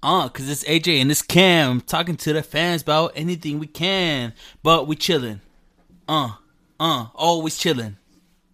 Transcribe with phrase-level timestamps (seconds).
[0.00, 4.32] Uh, cause it's AJ and it's Cam talking to the fans about anything we can,
[4.62, 5.40] but we chilling.
[6.08, 6.32] Uh,
[6.78, 7.96] uh, always chilling.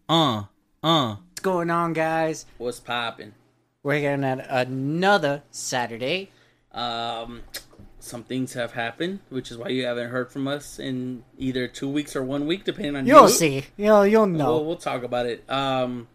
[0.09, 0.45] Uh,
[0.83, 1.17] uh.
[1.17, 2.47] What's going on, guys?
[2.57, 3.35] What's popping?
[3.83, 6.31] We're getting at another Saturday.
[6.73, 7.43] Um,
[8.01, 11.89] some things have happened, which is why you haven't heard from us in either two
[11.91, 13.29] weeks or one week, depending on You'll you.
[13.29, 13.65] see.
[13.77, 14.47] You'll you'll know.
[14.55, 15.49] We'll, we'll talk about it.
[15.51, 16.09] Um,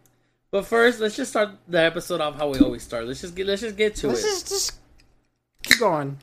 [0.49, 3.05] but first, let's just start the episode off how we always start.
[3.05, 4.23] Let's just get let's just get to Let's it.
[4.23, 4.78] just just keep
[5.79, 6.19] going.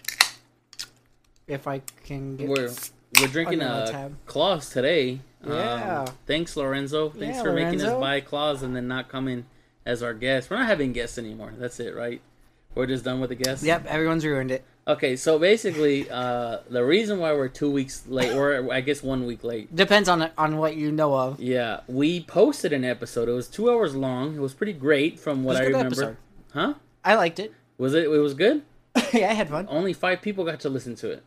[1.46, 2.70] If I can get We're
[3.20, 5.20] we're drinking a claws today.
[5.46, 6.04] Yeah.
[6.08, 7.10] Um, thanks, Lorenzo.
[7.10, 9.46] Thanks Yeah, for making us buy claws and then not coming
[9.84, 10.50] as our guest.
[10.50, 11.52] We're not having guests anymore.
[11.56, 12.20] That's it, right?
[12.74, 13.64] We're just done with the guests.
[13.64, 14.64] Yep, everyone's ruined it.
[14.88, 19.24] Okay, so basically, uh, the reason why we're two weeks late, or I guess one
[19.24, 21.40] week late, Depends on on what you know of.
[21.40, 23.28] yeah, we posted an episode.
[23.28, 24.34] It was two hours long.
[24.36, 25.86] It was pretty great from what It was a I remember.
[25.86, 26.16] episode.
[26.52, 26.74] Huh?
[27.04, 27.52] I liked it.
[27.78, 28.04] Was it?
[28.04, 28.62] It was good.
[29.12, 29.66] yeah, I had fun.
[29.70, 31.22] Only five people got to listen to it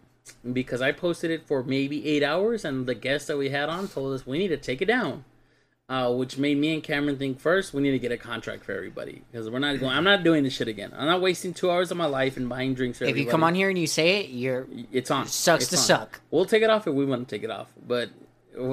[0.54, 3.88] because I posted it for maybe eight hours, and the guest that we had on
[3.88, 5.26] told us we need to take it down.
[5.88, 8.73] Uh, which made me and Cameron think first we need to get a contract for
[8.73, 9.92] everybody because we're not going.
[9.92, 10.92] I'm not doing this shit again.
[10.95, 13.26] I'm not wasting two hours of my life and buying drinks for If everybody.
[13.26, 15.26] you come on here and you say it, you're it's on.
[15.26, 16.00] sucks It's to on.
[16.02, 16.22] suck.
[16.30, 18.09] We'll take it off if we want to take it off, but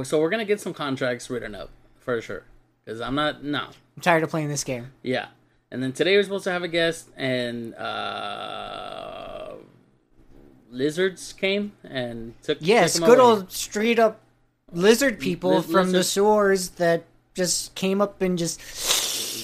[0.03, 2.43] so we're gonna get some contracts written up for sure.
[2.85, 3.61] Because I'm not no,
[3.97, 4.93] I'm tired of playing this game.
[5.03, 5.29] yeah.
[5.71, 9.55] And then today we're supposed to have a guest, and uh,
[10.71, 12.59] lizards came and took.
[12.61, 13.27] Yes, took good away.
[13.29, 14.21] old straight up
[14.73, 18.61] lizard people Liz- from the lizard- sewers that just came up and just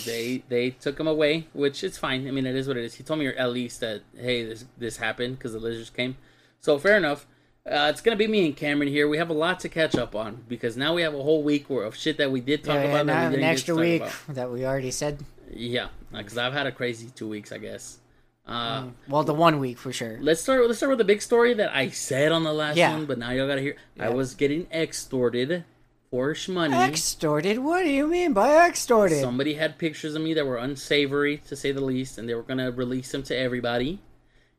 [0.06, 2.26] They they took him away, which is fine.
[2.26, 2.94] I mean, it is what it is.
[2.94, 6.16] He told me at least that hey, this this happened because the lizards came.
[6.60, 7.26] So fair enough.
[7.64, 9.06] Uh, it's gonna be me and Cameron here.
[9.08, 11.68] We have a lot to catch up on because now we have a whole week
[11.70, 13.06] worth of shit that we did talk yeah, about.
[13.06, 14.14] now that we an didn't to extra week about.
[14.34, 15.24] that we already said.
[15.52, 17.98] Yeah, because I've had a crazy two weeks, I guess.
[18.46, 20.18] Uh, Well, the one week for sure.
[20.20, 20.66] Let's start.
[20.66, 22.92] Let's start with the big story that I said on the last Yeah.
[22.92, 23.76] one, but now y'all gotta hear.
[24.00, 25.64] I was getting extorted
[26.10, 26.74] for money.
[26.76, 27.58] Extorted?
[27.60, 29.20] What do you mean by extorted?
[29.20, 32.42] Somebody had pictures of me that were unsavory, to say the least, and they were
[32.42, 34.00] gonna release them to everybody.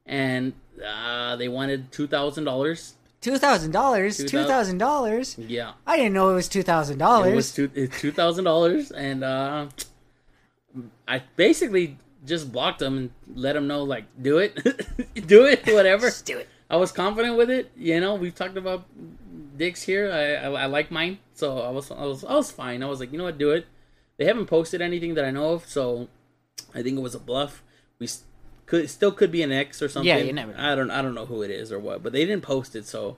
[0.06, 0.54] And
[0.86, 2.94] uh, they wanted two thousand dollars.
[3.22, 4.18] Two thousand dollars.
[4.18, 5.38] Two Two thou- thousand dollars.
[5.38, 7.32] Yeah, I didn't know it was two thousand dollars.
[7.32, 9.68] it was two two thousand dollars, and uh,
[11.08, 14.56] I basically just blocked them and let them know, like, do it,
[15.28, 16.08] do it, whatever.
[16.08, 16.50] Just do it.
[16.70, 17.72] I was confident with it.
[17.76, 18.86] You know, we've talked about
[19.58, 20.12] dicks here.
[20.12, 22.82] I, I, I like mine, so I was I was I was fine.
[22.82, 23.68] I was like, you know what, do it.
[24.18, 26.08] They haven't posted anything that I know of, so
[26.74, 27.64] I think it was a bluff.
[28.00, 28.08] We
[28.66, 30.08] could still could be an X or something.
[30.08, 30.60] Yeah, you never know.
[30.60, 32.86] I don't I don't know who it is or what, but they didn't post it,
[32.86, 33.18] so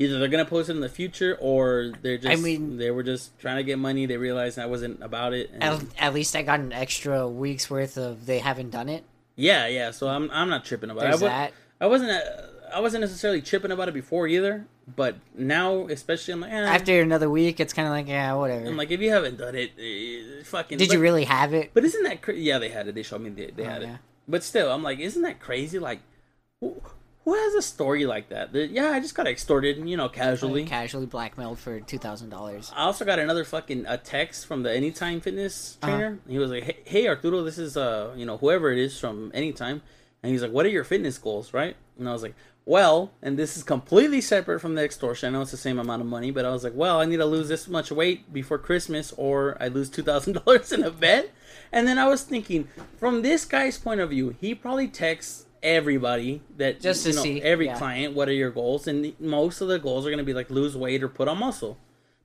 [0.00, 2.32] either they're gonna post it in the future or they're just.
[2.36, 4.06] I mean- they were just trying to get money.
[4.06, 5.50] They realized I wasn't about it.
[5.52, 9.04] and- At, at least I got an extra week's worth of they haven't done it.
[9.36, 9.92] yeah, yeah.
[9.92, 11.26] So I'm I'm not tripping about There's it.
[11.26, 11.52] I, that.
[11.80, 12.10] I wasn't.
[12.10, 12.20] Uh,
[12.72, 17.00] I wasn't necessarily tripping about it before either, but now, especially, I'm like, eh, After
[17.00, 18.64] another week, it's kind of like yeah, whatever.
[18.64, 20.78] I'm like, if you haven't done it, eh, fucking.
[20.78, 21.72] Did but, you really have it?
[21.74, 22.42] But isn't that crazy?
[22.42, 22.94] Yeah, they had it.
[22.94, 23.94] They showed me they, they Oh, had yeah.
[23.94, 24.00] it.
[24.28, 25.80] But still, I'm like, isn't that crazy?
[25.80, 25.98] Like,
[26.60, 26.80] who,
[27.30, 28.52] who has a story like that?
[28.52, 30.64] That, yeah, I just got extorted, you know, casually.
[30.64, 32.72] Casually blackmailed for two thousand dollars.
[32.74, 35.92] I also got another fucking a text from the Anytime Fitness Uh-huh.
[35.96, 36.18] trainer.
[36.28, 39.30] He was like, hey, "Hey Arturo, this is uh, you know, whoever it is from
[39.32, 39.82] Anytime,"
[40.22, 41.76] and he's like, "What are your fitness goals?" Right?
[41.98, 45.28] And I was like, "Well," and this is completely separate from the extortion.
[45.28, 47.18] I know it's the same amount of money, but I was like, "Well, I need
[47.18, 50.90] to lose this much weight before Christmas, or I lose two thousand dollars in a
[50.90, 51.30] bet."
[51.72, 52.66] And then I was thinking,
[52.98, 57.22] from this guy's point of view, he probably texts everybody that Just you to know,
[57.22, 57.78] see, every yeah.
[57.78, 58.86] client, what are your goals?
[58.86, 61.38] And most of the goals are going to be like lose weight or put on
[61.38, 61.78] muscle.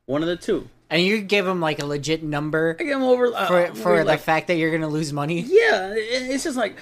[0.06, 0.70] One of the two.
[0.90, 3.98] And you give them like a legit number I get them over uh, for for
[3.98, 5.42] the like, fact that you're gonna lose money.
[5.42, 5.94] yeah.
[5.96, 6.78] It's just like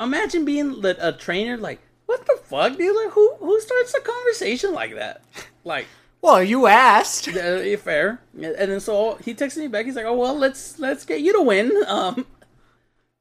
[0.00, 1.56] imagine being a trainer.
[1.56, 2.94] Like what the fuck, dude?
[2.94, 5.22] Like who who starts a conversation like that?
[5.64, 5.86] Like
[6.22, 7.26] Well, you asked.
[7.36, 8.20] uh, fair.
[8.34, 9.84] And then so he texted me back.
[9.84, 11.72] He's like, oh well, let's let's get you to win.
[11.88, 12.26] Um,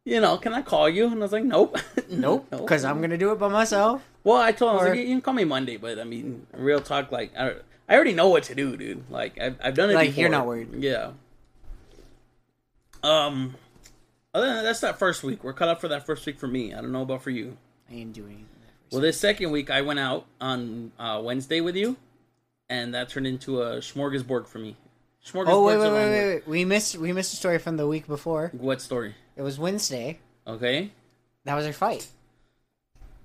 [0.06, 1.06] you know, can I call you?
[1.08, 1.78] And I was like, nope,
[2.09, 4.01] Nope, because I'm gonna do it by myself.
[4.24, 6.48] Well, I told him I was like, you can call me Monday, but I mean,
[6.54, 7.12] real talk.
[7.12, 7.56] Like, I,
[7.89, 9.10] I already know what to do, dude.
[9.10, 9.95] Like, I've, I've done it.
[9.95, 10.22] Like, before.
[10.22, 10.74] you're not worried.
[10.75, 11.12] Yeah.
[13.04, 13.56] Um.
[14.33, 15.44] Other than that, that's that first week.
[15.44, 16.74] We're cut up for that first week for me.
[16.74, 17.57] I don't know about for you.
[17.89, 18.48] I didn't do anything.
[18.92, 21.98] Well, this second week, I went out on uh, Wednesday with you,
[22.69, 24.75] and that turned into a smorgasbord for me.
[25.34, 26.48] Oh wait, wait, wait, wait, wait!
[26.48, 28.50] We missed we missed a story from the week before.
[28.54, 29.16] What story?
[29.38, 30.20] It was Wednesday.
[30.46, 30.92] Okay.
[31.46, 32.08] That was our fight.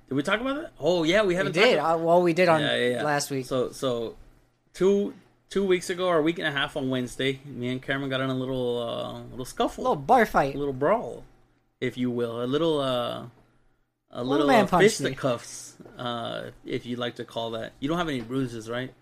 [0.08, 0.72] Did we talk about that?
[0.80, 1.52] Oh yeah, we We haven't.
[1.52, 1.76] did.
[1.78, 3.02] talked- Uh, well, we did on Yeah, yeah, yeah.
[3.02, 3.46] last week.
[3.46, 4.14] So so
[4.74, 5.12] two
[5.50, 8.20] two weeks ago or a week and a half on Wednesday, me and Cameron got
[8.20, 10.54] in a little uh little scuffle, a little bar fight.
[10.54, 11.24] a little brawl,
[11.80, 13.24] if you will, a little uh
[14.10, 14.84] a Little little man uh, me.
[14.84, 17.72] fisticuffs, uh, if you'd like to call that.
[17.78, 18.94] You don't have any bruises, right?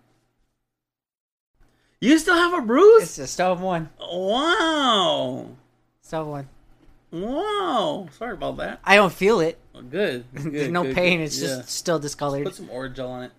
[1.99, 3.03] You still have a bruise?
[3.03, 3.89] It's a stove one.
[3.99, 5.47] Wow.
[6.01, 6.49] Stove one.
[7.11, 8.07] Wow.
[8.11, 8.79] Sorry about that.
[8.83, 9.57] I don't feel it.
[9.73, 10.25] Oh, Good.
[10.33, 11.19] There's no good, pain.
[11.19, 11.25] good.
[11.25, 11.47] It's Yeah.
[11.47, 12.45] just still discolored.
[12.45, 13.31] Put some Orajel on it.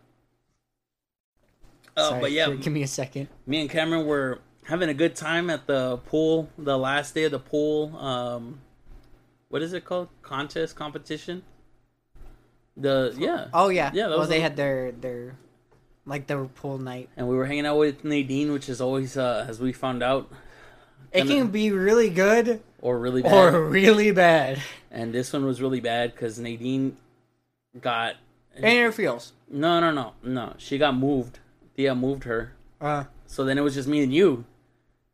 [1.96, 3.28] Oh, Sorry, but yeah, give, give me a second.
[3.46, 6.48] me and Cameron were having a good time at the pool.
[6.56, 8.60] The last day of the pool, um,
[9.48, 10.08] what is it called?
[10.22, 11.42] Contest competition.
[12.76, 13.90] The yeah, Oh yeah.
[13.92, 15.36] Yeah, Well, they a- had their their
[16.08, 17.08] like the pool night.
[17.16, 20.28] and we were hanging out with Nadine, which is always, uh, as we found out,
[21.12, 23.54] It can be really good or really bad.
[23.54, 24.60] or really bad.
[24.90, 26.96] and this one was really bad because Nadine
[27.80, 28.14] got
[28.92, 29.32] feels.
[29.50, 30.54] no, no, no, no.
[30.58, 31.38] She got moved.
[31.76, 32.52] Thea moved her.
[32.80, 34.44] Uh, So then it was just me and you,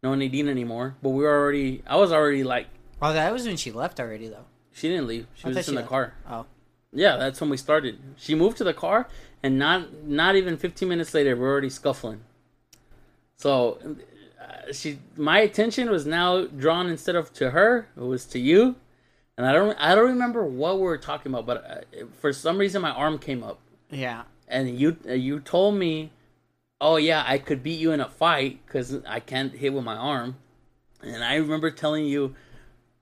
[0.03, 0.95] no Nadine anymore.
[1.03, 1.83] But we were already.
[1.87, 2.69] I was already like,
[3.03, 4.47] oh, that was when she left already, though.
[4.73, 5.27] she didn't leave.
[5.35, 5.91] She I was just in the left.
[5.91, 6.15] car.
[6.31, 6.47] Oh,
[6.93, 7.99] Yeah, that's when we started.
[8.17, 9.09] She moved to the car,
[9.45, 12.23] and not not even 15 minutes later, we're already scuffling.
[13.37, 13.79] So,
[14.41, 18.77] uh, she my attention was now drawn instead of to her, it was to you,
[19.37, 22.57] and I don't I don't remember what we were talking about, but uh, for some
[22.57, 23.59] reason my arm came up,
[23.91, 24.23] yeah.
[24.49, 26.11] and you uh, you told me,
[26.81, 29.97] oh yeah, I could beat you in a fight because I can't hit with my
[29.97, 30.37] arm,
[31.03, 32.35] and I remember telling you,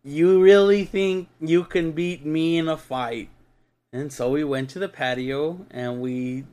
[0.02, 3.28] you really think you can beat me in a fight.
[3.92, 6.44] And so we went to the patio and we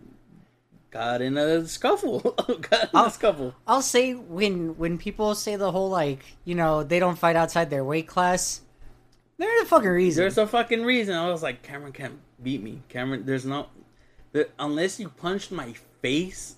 [0.92, 2.20] got in a scuffle.
[2.62, 3.06] got in Oh.
[3.06, 3.56] a scuffle.
[3.66, 7.70] I'll say when when people say the whole like you know they don't fight outside
[7.70, 8.62] their weight class,
[9.38, 10.22] there's a fucking reason.
[10.22, 11.16] There's a fucking reason.
[11.16, 12.82] I was like, Cameron can't beat me.
[12.90, 13.68] Cameron, there's no,
[14.34, 16.56] there, unless you punched my face,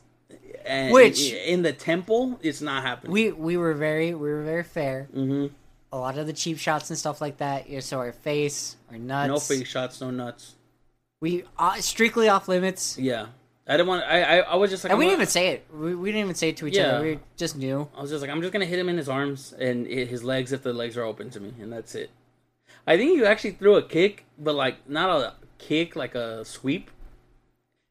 [0.66, 3.12] and Which- in the temple, it's not happening.
[3.14, 5.04] we we were very we were very fair.
[5.14, 5.48] hmm
[5.94, 7.68] A lot of the cheap shots and stuff like that.
[7.84, 9.28] So our face, our nuts.
[9.28, 10.56] no face shots, no nuts.
[11.22, 12.98] We uh, strictly off limits.
[12.98, 13.28] Yeah,
[13.68, 14.04] I didn't want.
[14.06, 15.66] I I, I was just like, And we I'm didn't gonna- even say it.
[15.72, 16.96] We, we didn't even say it to each Yeah.
[16.98, 17.06] other.
[17.06, 17.88] We just knew.
[17.96, 20.24] I was just like, I'm just gonna hit him in his arms and hit his
[20.24, 22.10] legs if the legs are open to me, and that's it.
[22.88, 26.90] I think you actually threw a kick, but like not a kick, like a sweep,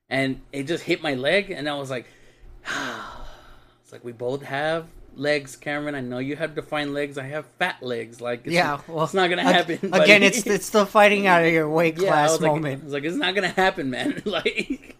[0.08, 2.06] and it just hit my leg, and I was like,
[2.66, 4.86] it's like we both have
[5.20, 5.94] legs, Cameron.
[5.94, 7.18] I know you have defined legs.
[7.18, 8.20] I have fat legs.
[8.20, 9.90] Like, it's, Yeah, well, it's not gonna happen.
[9.90, 10.02] buddy.
[10.02, 12.82] Again, it's it's the fighting out of your weight yeah, I class like, moment.
[12.82, 14.22] I was like, it's not gonna happen, man.
[14.24, 14.96] like,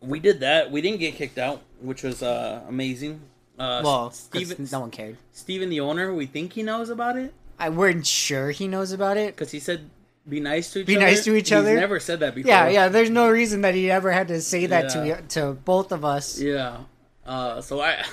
[0.00, 0.70] we did that.
[0.70, 3.20] We didn't get kicked out, which was uh, amazing.
[3.58, 5.18] Uh, well, Steven, no one cared.
[5.32, 9.18] Steven, the owner, we think he knows about it I weren't sure he knows about
[9.18, 9.36] it.
[9.36, 9.90] because he said,
[10.26, 11.74] "Be nice to each Be other." nice to each He's other?
[11.74, 12.48] Never said that before.
[12.48, 12.88] Yeah, yeah.
[12.88, 15.16] There's no reason that he ever had to say that Yeah.
[15.16, 16.40] to to both of us.
[16.40, 16.78] yeah.
[17.24, 18.04] Uh, so I,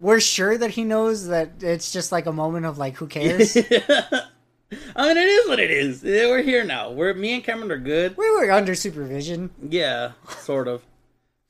[0.00, 3.56] We're sure that he knows that it's just like a moment of like, who cares?
[3.56, 3.62] I
[5.08, 6.02] mean, it is what it is.
[6.02, 6.90] We're here now.
[6.90, 8.16] We're me and Cameron are good.
[8.16, 9.50] we were under supervision.
[9.62, 10.82] Yeah, sort of.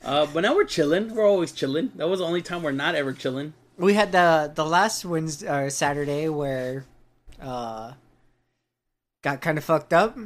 [0.04, 1.14] Uh, but now we're chilling.
[1.14, 1.92] We're always chilling.
[1.96, 3.54] That was the only time we're not ever chilling.
[3.78, 6.84] We had the the last Wednesday or Saturday where
[7.40, 7.92] uh
[9.22, 10.16] got kind of fucked up.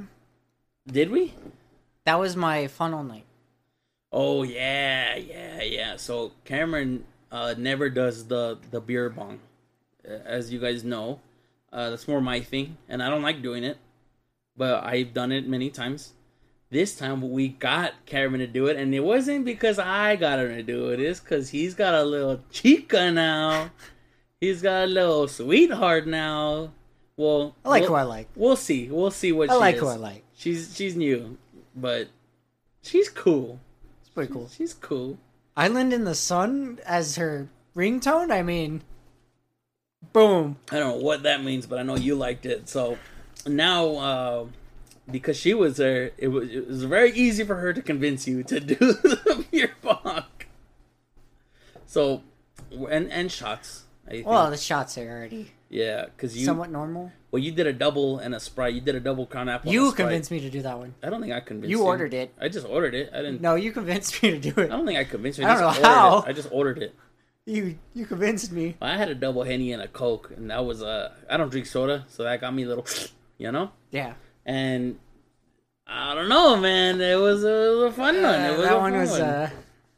[0.87, 1.35] Did we?
[2.05, 3.25] That was my funnel night.
[4.13, 5.97] Oh yeah, yeah, yeah.
[5.97, 9.41] So Cameron uh, never does the the beer bong,
[10.05, 11.21] as you guys know.
[11.73, 13.79] Uh, that's more my thing, and I don't like doing it,
[14.57, 16.15] but I've done it many times.
[16.71, 20.49] This time we got Cameron to do it, and it wasn't because I got him
[20.49, 21.01] to do it.
[21.01, 23.71] It's because he's got a little chica now.
[24.41, 26.73] He's got a little sweetheart now.
[27.17, 28.29] Well, I like we'll, who I like.
[28.35, 28.89] We'll see.
[28.89, 29.81] We'll see what I she like is.
[29.83, 30.25] who I like.
[30.35, 31.37] She's she's new,
[31.77, 32.09] but
[32.83, 33.61] she's cool.
[34.21, 34.51] It's pretty cool.
[34.55, 35.19] She's cool.
[35.57, 38.31] Island in the Sun as her ringtone.
[38.31, 38.83] I mean,
[40.13, 40.57] boom.
[40.71, 42.69] I don't know what that means, but I know you liked it.
[42.69, 42.99] So
[43.47, 44.47] now, uh,
[45.11, 48.43] because she was there, it was it was very easy for her to convince you
[48.45, 50.25] to do the beer bong.
[51.87, 52.23] So,
[52.89, 53.85] and and shots.
[54.07, 54.27] I think.
[54.27, 57.13] Well, the shots are already yeah, because you somewhat normal.
[57.31, 58.75] Well you did a double and a sprite.
[58.75, 59.73] You did a double crown apple.
[59.73, 60.95] You convinced me to do that one.
[61.03, 61.85] I don't think I convinced You you.
[61.85, 62.33] ordered it.
[62.41, 63.11] I just ordered it.
[63.13, 63.41] I didn't.
[63.41, 64.71] No, you convinced me to do it.
[64.71, 65.45] I don't think I convinced you.
[65.47, 66.19] I don't just know ordered how.
[66.19, 66.29] It.
[66.29, 66.95] I just ordered it.
[67.47, 68.77] You you convinced me.
[68.83, 71.67] I had a double henny and a coke, and that was uh I don't drink
[71.67, 72.87] soda, so that got me a little,
[73.39, 73.71] you know.
[73.91, 74.15] Yeah.
[74.47, 74.99] And
[75.87, 77.01] I don't know, man.
[77.01, 77.49] It was a,
[77.89, 78.41] a fun one.
[78.41, 79.11] It Uh, was that a one was.
[79.13, 79.21] one.
[79.23, 79.51] uh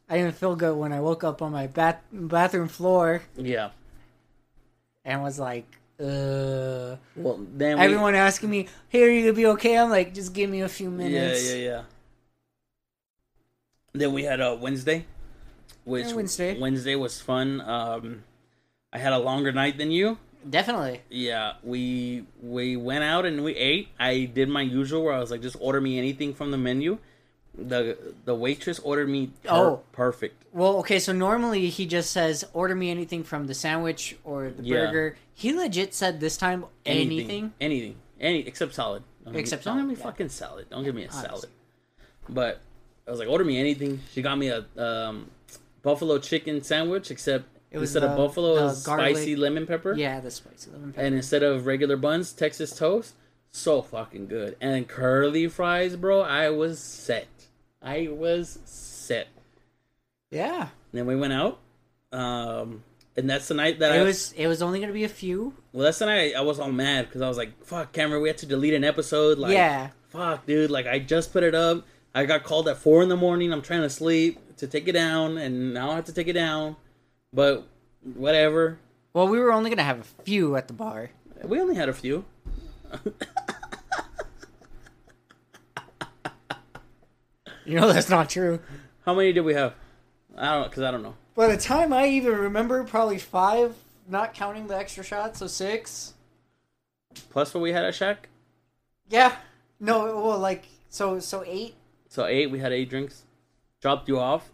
[0.08, 3.70] I didn't feel good when I woke up on my bath bathroom floor yeah.
[5.04, 5.64] and was like,
[6.02, 6.96] uh.
[7.16, 10.32] Well, then we, Everyone asking me, "Hey, are you gonna be okay?" I'm like, "Just
[10.34, 11.64] give me a few minutes." yeah, yeah.
[11.64, 11.82] Yeah.
[13.94, 15.06] Then we had a Wednesday,
[15.84, 16.58] which Yeah, Wednesday.
[16.58, 17.60] Wednesday was fun.
[17.60, 18.24] Um,
[18.92, 20.18] I had a longer night than you,
[20.48, 21.00] Definitely.
[21.08, 23.88] Yeah, we we went out and we ate.
[23.98, 26.98] I did my usual where I was like, just order me anything from the menu.
[27.54, 29.80] The the waitress ordered me per- Oh.
[29.92, 30.42] perfect.
[30.52, 34.62] Well, okay, so normally he just says, order me anything from the sandwich or the
[34.62, 34.86] Yeah.
[34.86, 35.16] burger.
[35.34, 37.52] He legit said this time, anything.
[37.60, 39.02] anything, any except salad.
[39.24, 40.02] Don't give me- Except don't give me yeah.
[40.02, 40.66] fucking salad.
[40.70, 41.28] Don't give me a Honestly.
[41.28, 41.46] salad.
[42.28, 42.60] But
[43.06, 44.00] I was like, order me anything.
[44.12, 45.30] She got me a um,
[45.82, 49.66] buffalo chicken sandwich, except It was instead of the- buffalo, it was garlic- spicy lemon
[49.66, 49.94] pepper.
[49.94, 51.04] Yeah, the spicy lemon pepper.
[51.06, 53.14] And instead of regular buns, Texas toast.
[53.54, 54.56] So fucking good.
[54.62, 56.22] And curly fries, bro.
[56.22, 57.26] I was set.
[57.82, 59.28] I was set.
[60.30, 60.68] yeah.
[60.92, 61.58] then we went out.
[62.12, 62.84] Um,
[63.16, 65.54] and that's the night that It I was it was only gonna be a few.
[65.72, 68.28] Well, that's the night I was all mad because I was like, "Fuck, Cameron, we
[68.28, 69.90] had to delete an episode." Like, yeah.
[70.08, 70.70] fuck, dude.
[70.70, 71.84] Like, I just put it up.
[72.14, 73.52] I got called at four in the morning.
[73.52, 76.34] I'm trying to sleep to take it down, and now I have to take it
[76.34, 76.76] down.
[77.32, 77.66] But
[78.02, 78.78] whatever.
[79.14, 81.10] Well, we were only gonna have a few at the bar.
[81.42, 82.24] We only had a few.
[87.64, 88.60] You know that's not true.
[89.04, 89.74] How many did we have?
[90.36, 91.14] I don't because I don't know.
[91.34, 93.74] By the time I even remember, probably five,
[94.08, 96.14] not counting the extra shots, so six.
[97.30, 98.28] Plus what we had at Shack.
[99.08, 99.36] Yeah.
[99.80, 101.74] No, well, like so so eight.
[102.08, 102.50] So eight.
[102.50, 103.22] We had eight drinks.
[103.80, 104.50] Dropped you off.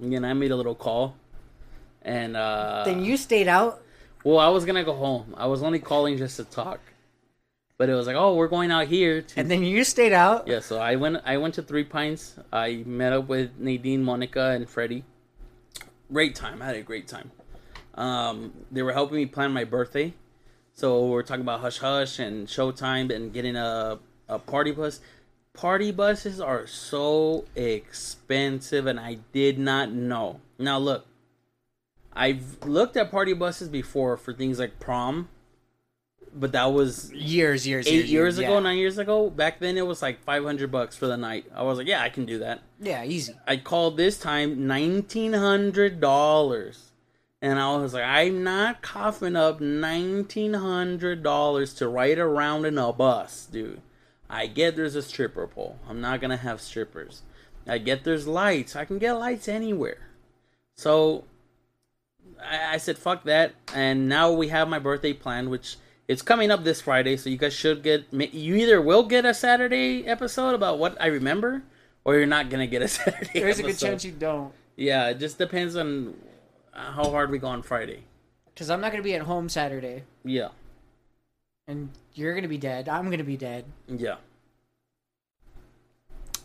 [0.00, 1.16] And then I made a little call.
[2.02, 3.82] And uh then you stayed out.
[4.24, 5.34] Well, I was gonna go home.
[5.36, 6.80] I was only calling just to talk.
[7.82, 9.22] But it was like, oh, we're going out here.
[9.22, 9.40] To...
[9.40, 10.46] And then you stayed out.
[10.46, 11.16] Yeah, so I went.
[11.24, 12.36] I went to Three Pines.
[12.52, 15.02] I met up with Nadine, Monica, and Freddie.
[16.12, 16.62] Great time.
[16.62, 17.32] I had a great time.
[17.94, 20.14] Um, they were helping me plan my birthday,
[20.72, 23.98] so we're talking about hush hush and showtime and getting a
[24.28, 25.00] a party bus.
[25.52, 30.40] Party buses are so expensive, and I did not know.
[30.56, 31.04] Now look,
[32.12, 35.30] I've looked at party buses before for things like prom,
[36.34, 38.60] but that was Years, years, eight years ago, yeah.
[38.60, 39.30] nine years ago.
[39.30, 41.46] Back then, it was like five hundred bucks for the night.
[41.54, 42.62] I was like, yeah, I can do that.
[42.80, 43.34] Yeah, easy.
[43.46, 46.92] I called this time nineteen hundred dollars,
[47.40, 52.78] and I was like, I'm not coughing up nineteen hundred dollars to ride around in
[52.78, 53.80] a bus, dude.
[54.30, 55.78] I get there's a stripper pole.
[55.88, 57.22] I'm not gonna have strippers.
[57.66, 58.74] I get there's lights.
[58.74, 60.08] I can get lights anywhere.
[60.74, 61.24] So
[62.42, 63.52] I, I said, fuck that.
[63.74, 65.76] And now we have my birthday planned, which
[66.08, 67.16] it's coming up this Friday.
[67.16, 68.04] So you guys should get.
[68.12, 71.62] You either will get a Saturday episode about what I remember,
[72.04, 73.40] or you're not gonna get a Saturday.
[73.40, 76.14] There's a good chance you don't, Yeah, it just depends on
[76.72, 78.02] how hard we go on Friday.
[78.54, 80.48] because I'm not gonna be at home Saturday, Yeah,
[81.68, 82.88] and you're gonna be dead.
[82.88, 83.64] I'm gonna be dead.
[83.88, 84.16] yeah.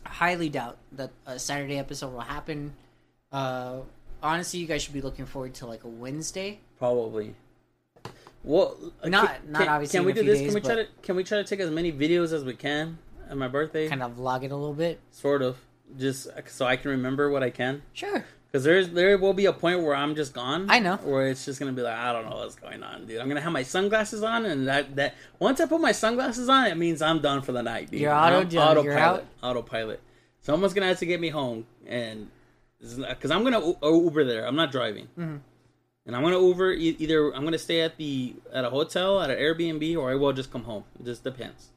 [0.06, 2.74] I highly doubt that a Saturday episode will happen.
[3.32, 3.80] Uh,
[4.24, 6.60] honestly, you guys should be looking forward to like a Wednesday.
[6.80, 7.36] Probably.
[8.44, 10.40] Well, Not- can, not obviously Can we do this?
[10.40, 10.88] days, can we try to?
[11.02, 12.98] Can we try to take as many videos as we can
[13.30, 13.88] at my birthday?
[13.90, 15.00] Kind of vlog it a little bit.
[15.12, 15.58] Sort of.
[15.98, 17.82] Just so I can remember what I can.
[17.94, 18.26] Sure.
[18.50, 20.68] Because there's there will be a point where I'm just gone.
[20.70, 20.96] I know.
[20.98, 23.20] Where it's just gonna be like I don't know what's going on, dude.
[23.20, 26.68] I'm gonna have my sunglasses on, and that that once I put my sunglasses on,
[26.68, 28.00] it means I'm done for the night, dude.
[28.02, 28.96] You're auto- you're autopilot.
[28.96, 29.26] out?
[29.44, 30.00] Autopilot.
[30.40, 32.30] Someone's gonna have to get me home, and
[32.80, 34.46] because I'm gonna U- Uber there.
[34.46, 35.40] I'm not driving, Mhm.
[36.08, 36.72] And I'm gonna Uber.
[36.74, 40.34] Either I'm gonna stay at the at a hotel, at an Airbnb, or I will
[40.34, 40.86] just come home.
[41.00, 41.68] It just depends.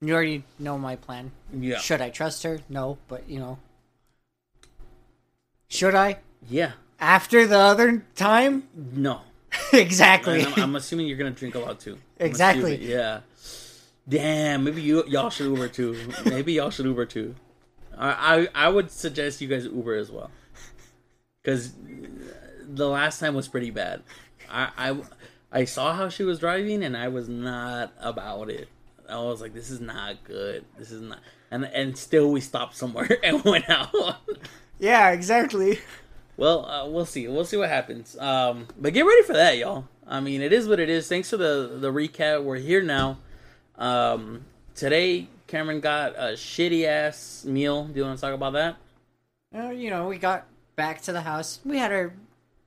[0.00, 1.32] You already know my plan.
[1.52, 1.78] Yeah.
[1.78, 2.60] Should I trust her?
[2.68, 3.58] No, but you know.
[5.68, 6.18] Should I?
[6.48, 6.72] Yeah.
[7.00, 8.64] After the other time?
[8.74, 9.22] No.
[9.72, 10.44] exactly.
[10.44, 11.94] I'm, I'm assuming you're gonna drink a lot too.
[12.20, 12.74] I'm Exactly.
[12.74, 13.20] assuming, Yeah.
[14.08, 14.64] Damn.
[14.64, 15.96] Maybe you y'all should Uber too.
[16.26, 17.34] Maybe y'all should Uber too.
[17.96, 20.30] I I, I would suggest you guys Uber as well.
[21.44, 21.74] Because
[22.66, 24.02] the last time was pretty bad.
[24.50, 24.96] I, I
[25.52, 28.68] I saw how she was driving and I was not about it.
[29.08, 30.64] I was like, this is not good.
[30.76, 31.20] This is not.
[31.50, 34.16] And and still we stopped somewhere and went out.
[34.78, 35.78] yeah, exactly.
[36.36, 37.28] Well, uh, we'll see.
[37.28, 38.18] We'll see what happens.
[38.18, 39.86] Um, but get ready for that, y'all.
[40.06, 41.08] I mean, it is what it is.
[41.08, 42.42] Thanks for the the recap.
[42.42, 43.18] We're here now.
[43.76, 47.84] Um, today, Cameron got a shitty ass meal.
[47.84, 48.76] Do you want to talk about that?
[49.54, 50.46] Uh, you know, we got
[50.76, 51.60] back to the house.
[51.64, 52.12] We had our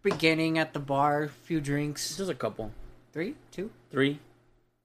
[0.04, 2.18] beginning at the bar, a few drinks.
[2.18, 2.72] Just a couple,
[3.14, 3.36] Three?
[3.52, 3.72] Two?
[3.92, 4.20] three.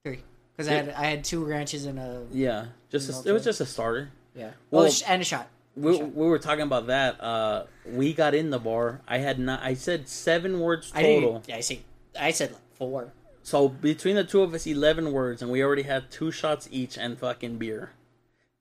[0.04, 0.20] Three.
[0.56, 3.60] Because I had I had two ranches and a Yeah, just a, it was just
[3.60, 4.10] a starter.
[4.34, 4.50] yeah.
[4.70, 5.48] Well- sh- and a shot.
[5.74, 7.18] We, we were talking about that.
[7.18, 9.00] Uh, we got in the bar.
[9.08, 9.62] I had not.
[9.62, 11.38] I said seven words I total.
[11.40, 11.56] didn't.
[11.56, 11.80] I say
[12.20, 13.12] I said like four.
[13.42, 16.98] So between the two of us, eleven words, and we already had two shots each
[16.98, 17.92] and fucking beer.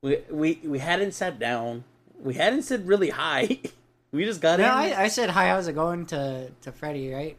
[0.02, 1.84] We we we hadn't sat down.
[2.18, 3.60] We hadn't said really hi.
[4.12, 4.72] we just got No, in.
[4.94, 5.48] I, I said hi.
[5.50, 7.14] How's it going to to Freddie?
[7.14, 7.38] Right?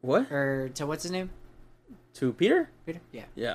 [0.00, 1.30] What or to what's his name?
[2.14, 2.68] to Peter?
[2.84, 3.00] Peter.
[3.12, 3.24] Yeah.
[3.34, 3.54] Yeah.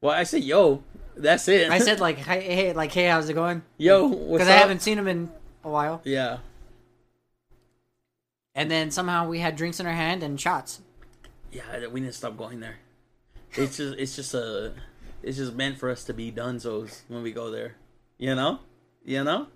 [0.00, 0.82] Well, I said yo.
[1.16, 1.70] That's it.
[1.70, 3.62] I said like, hey, hey, like, hey, how's it going?
[3.78, 4.08] yo.
[4.08, 4.48] Because?
[4.48, 5.30] I haven't seen him in
[5.62, 6.00] a while.
[6.04, 6.38] Yeah.
[8.54, 10.80] And then somehow we had drinks in our hand and shots.
[11.52, 11.86] Yeah.
[11.88, 12.76] We didn't stop going there.
[13.54, 13.98] It's just.
[13.98, 14.72] It's just a.
[15.22, 17.76] It's just meant for us to be dunzos when we go there.
[18.18, 18.60] You know.
[19.04, 19.46] You know.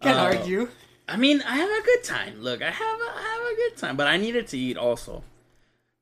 [0.00, 0.68] Can't Uh, argue.
[1.08, 2.40] I mean, I have a good time.
[2.40, 5.22] Look, I have a, I have a good time, but I needed to eat also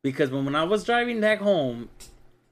[0.02, 1.90] because when, when I was driving back home,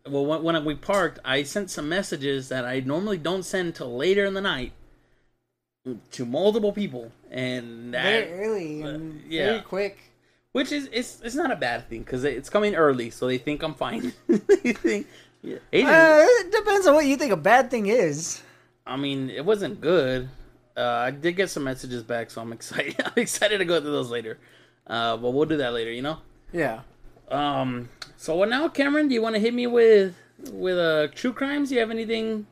[0.07, 3.97] well, when, when we parked, I sent some messages that I normally don't send till
[3.97, 4.73] later in the night
[6.13, 9.47] to multiple people, and that, Very early uh, yeah.
[9.47, 9.99] very quick.
[10.53, 13.63] which is it's it's not a bad thing because it's coming early, so they think
[13.63, 14.13] I'm fine.
[14.29, 15.09] they think,
[15.43, 18.43] yeah, Uh, it depends on what you think a bad thing is.
[18.87, 20.29] I mean, it wasn't good.
[20.77, 22.97] Uh, I did get some messages back, so I'm excited.
[23.05, 24.39] I'm excited to go through those later.
[24.87, 26.19] Uh, but we'll do that later, you know.
[26.53, 26.81] Yeah.
[27.31, 27.89] Um.
[28.17, 29.09] So what now, Cameron?
[29.09, 30.15] Do you want to hit me with
[30.51, 31.69] with uh true crimes?
[31.69, 32.47] Do you have anything?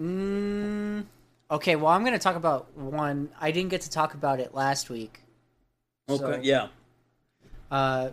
[0.00, 1.04] Mm,
[1.50, 3.28] okay, well, I'm going to talk about one.
[3.40, 5.20] I didn't get to talk about it last week.
[6.08, 6.18] Okay.
[6.18, 6.68] So- yeah.
[7.70, 8.10] Uh,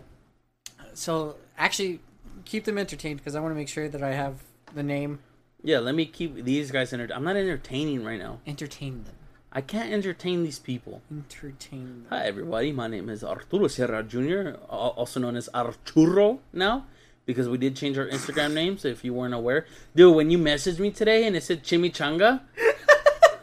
[0.94, 2.00] so actually,
[2.44, 4.36] keep them entertained because I want to make sure that I have
[4.74, 5.20] the name.
[5.62, 5.78] Yeah.
[5.80, 7.16] Let me keep these guys entertained.
[7.16, 8.38] I'm not entertaining right now.
[8.46, 9.14] Entertain them.
[9.50, 11.02] I can't entertain these people.
[11.10, 12.06] Entertain them.
[12.10, 12.70] Hi everybody.
[12.70, 16.86] My name is Arturo Sierra Jr., also known as Arturo now.
[17.24, 19.66] Because we did change our Instagram names, if you weren't aware.
[19.94, 22.40] Dude, when you messaged me today and it said Chimichanga,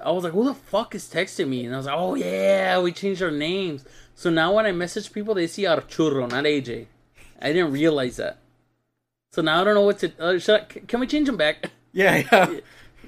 [0.03, 1.65] I was like, who the fuck is texting me?
[1.65, 3.83] And I was like, oh yeah, we changed our names.
[4.15, 6.85] So now when I message people, they see Arturo, not AJ.
[7.41, 8.37] I didn't realize that.
[9.31, 10.11] So now I don't know what to.
[10.19, 11.71] Uh, I, can we change them back?
[11.95, 12.59] Yeah, yeah.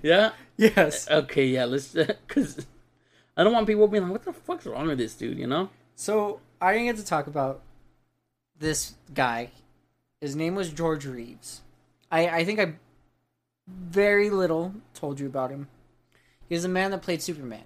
[0.01, 0.31] yeah.
[0.57, 1.09] yes.
[1.11, 1.45] Okay.
[1.47, 1.65] Yeah.
[1.65, 1.93] Let's.
[2.27, 2.65] Because
[3.35, 5.69] I don't want people being like, "What the fuck's wrong with this dude?" You know.
[5.95, 7.61] So I didn't get to talk about
[8.57, 9.51] this guy.
[10.21, 11.61] His name was George Reeves.
[12.11, 12.73] I, I think I
[13.67, 15.67] very little told you about him.
[16.47, 17.65] He was a man that played Superman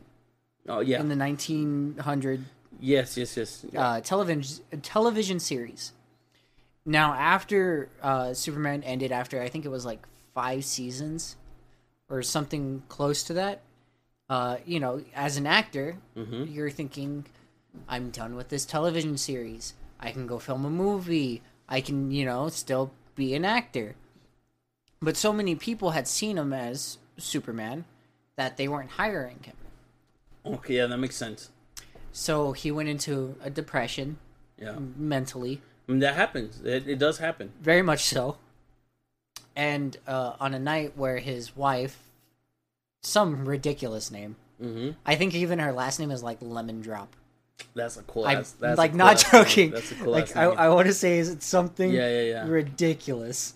[0.68, 1.00] Oh yeah.
[1.00, 2.46] in the 1900
[2.80, 3.16] yes.
[3.16, 3.38] Yes.
[3.38, 3.66] Yes.
[3.78, 5.94] uh, television television series.
[6.84, 10.02] Now, after uh, Superman ended, after I think it was like
[10.34, 11.36] five seasons
[12.10, 13.62] or something close to that,
[14.30, 17.26] uh, you know, as an actor, hmm you're thinking,
[17.88, 19.74] I'm done with this television series.
[20.00, 21.42] I can go film a movie.
[21.70, 23.96] I can, you know, still be an actor.
[25.02, 27.86] But so many people had seen him as Superman
[28.36, 29.56] that they weren't hiring him.
[30.46, 30.76] Okay.
[30.78, 31.50] Yeah, that makes sense.
[32.12, 34.18] So he went into a depression
[34.58, 34.78] Yeah.
[34.98, 36.62] mentally, I mean, that happens.
[36.62, 37.52] It, it does happen.
[37.62, 38.38] very much so.
[39.56, 41.98] And uh, on a night where his wife,
[43.04, 47.16] some ridiculous name, hmm I think even her last name is like Lemon Drop.
[47.76, 48.26] That's a cool.
[48.26, 49.44] I ass, that's like cool not ass name.
[49.44, 49.72] joking.
[49.72, 50.56] That's a cool like ass I, name.
[50.58, 52.48] I want to say is it something Yeah, yeah, yeah.
[52.48, 53.54] ridiculous.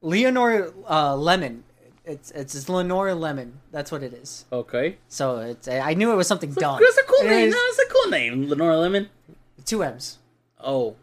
[0.00, 1.64] Leonore uh, Lemon.
[2.04, 3.52] It's it's it's Lenore Lemmon.
[3.70, 4.44] That's what it is.
[4.52, 4.96] Okay.
[5.08, 6.80] So it's I knew it was something dumb.
[6.82, 7.32] That's a cool name.
[7.32, 8.48] Anyways, No, that's a cool name.
[8.48, 9.08] Lenora Lemon.
[9.64, 10.18] Two M's.
[10.60, 10.96] Oh.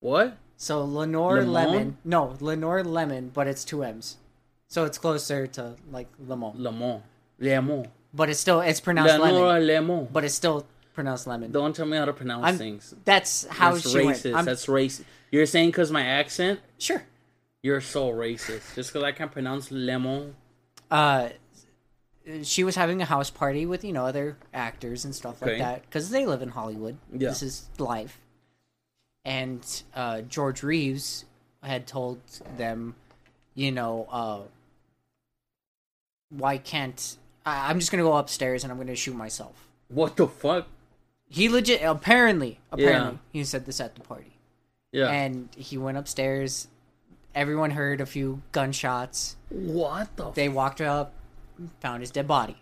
[0.00, 0.36] What?
[0.62, 1.72] So Lenore Lemon?
[1.72, 1.96] Lemon.
[2.04, 4.18] No, Lenore Lemon, but it's two M's.
[4.68, 7.02] So it's closer to like lemon, Lemon.
[7.38, 7.86] Lemon.
[8.12, 10.08] but it's still it's pronounced Lenora lemon, Lemon.
[10.12, 11.50] but it's still pronounced lemon.
[11.50, 12.94] Don't tell me how to pronounce I'm- things.
[13.06, 14.32] That's how That's she racist.
[14.34, 14.44] went.
[14.46, 15.04] That's racist.
[15.32, 16.60] You're saying because my accent?
[16.78, 17.04] sure.
[17.62, 18.74] You're so racist.
[18.74, 20.34] Just because I can't pronounce lemon.
[20.90, 21.30] uh
[22.42, 25.82] she was having a house party with you know other actors and stuff like that
[25.82, 27.30] because they live in hollywood Yeah.
[27.30, 28.20] this is life
[29.24, 31.24] and uh george reeves
[31.62, 32.18] had told
[32.56, 32.94] them
[33.54, 34.40] you know uh
[36.30, 40.26] why can't I, i'm just gonna go upstairs and i'm gonna shoot myself What the
[40.26, 40.66] fuck?
[41.28, 44.32] he legit apparently apparently he said this at the party
[44.92, 45.08] Yeah.
[45.10, 46.68] and he went upstairs
[47.34, 51.12] everyone heard a few gunshots what the they walked up
[51.80, 52.56] found his dead body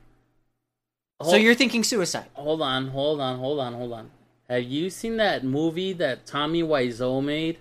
[1.20, 2.26] Hold- So you're thinking suicide?
[2.34, 4.08] Hold on, hold on, hold on, hold on.
[4.48, 7.58] Have you seen that movie that Tommy Wiseau made?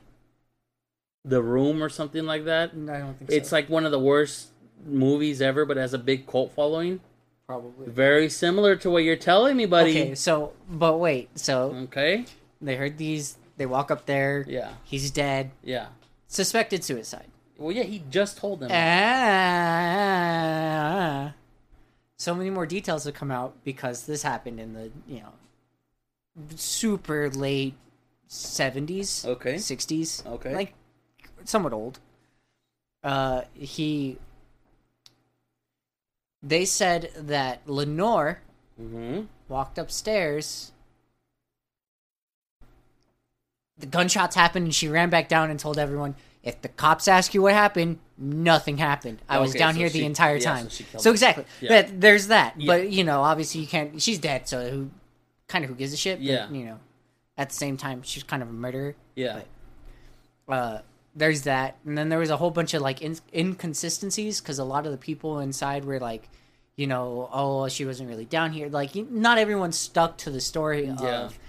[1.25, 2.71] The Room or something like that?
[2.71, 3.35] I don't think so.
[3.35, 4.49] It's like one of the worst
[4.85, 7.01] movies ever, but has a big cult following.
[7.45, 7.87] probably.
[7.89, 9.91] Very similar to what you're telling me, buddy.
[9.91, 12.23] Okay, so but wait, so Okay?
[12.61, 13.37] they heard these.
[13.57, 14.45] They walk up there.
[14.47, 15.51] Yeah, He's dead.
[15.63, 15.87] yeah.
[16.27, 17.25] Suspected suicide.
[17.57, 18.69] Well, yeah, he just told them.
[20.07, 21.33] Ah.
[22.17, 25.33] So many more details have come out because this happened in the you know
[26.55, 27.75] super late
[28.27, 29.57] seventies, Okay.
[29.57, 30.53] sixties, Okay.
[30.53, 30.73] like
[31.45, 31.99] somewhat old.
[33.03, 34.17] Uh, he.
[36.43, 38.39] They said that Lenore
[38.79, 39.21] Mm-hmm.
[39.49, 40.71] walked upstairs
[43.79, 47.33] the gunshots happened, and she ran back down and told everyone, "If the cops ask
[47.35, 49.19] you what happened, nothing happened.
[49.29, 51.81] I was Okay, down so here she- the entire yeah, time." so so exactly, Yeah.
[51.83, 52.59] but there's that.
[52.59, 52.65] Yeah.
[52.67, 54.01] But you know, obviously, you can't.
[54.01, 54.89] She's dead, so who,
[55.47, 56.19] kind of, who gives a shit?
[56.19, 56.49] But, Yeah.
[56.49, 56.79] you know,
[57.37, 58.95] at the same time, she's kind of a murderer.
[59.15, 59.41] Yeah.
[60.45, 60.81] But, uh,
[61.15, 64.63] there's that, and then there was a whole bunch of like in- inconsistencies because a
[64.63, 66.29] lot of the people inside were like,
[66.75, 68.69] you know, oh, she wasn't really down here.
[68.69, 71.21] Like, not everyone stuck to the story Yeah.
[71.25, 71.39] of,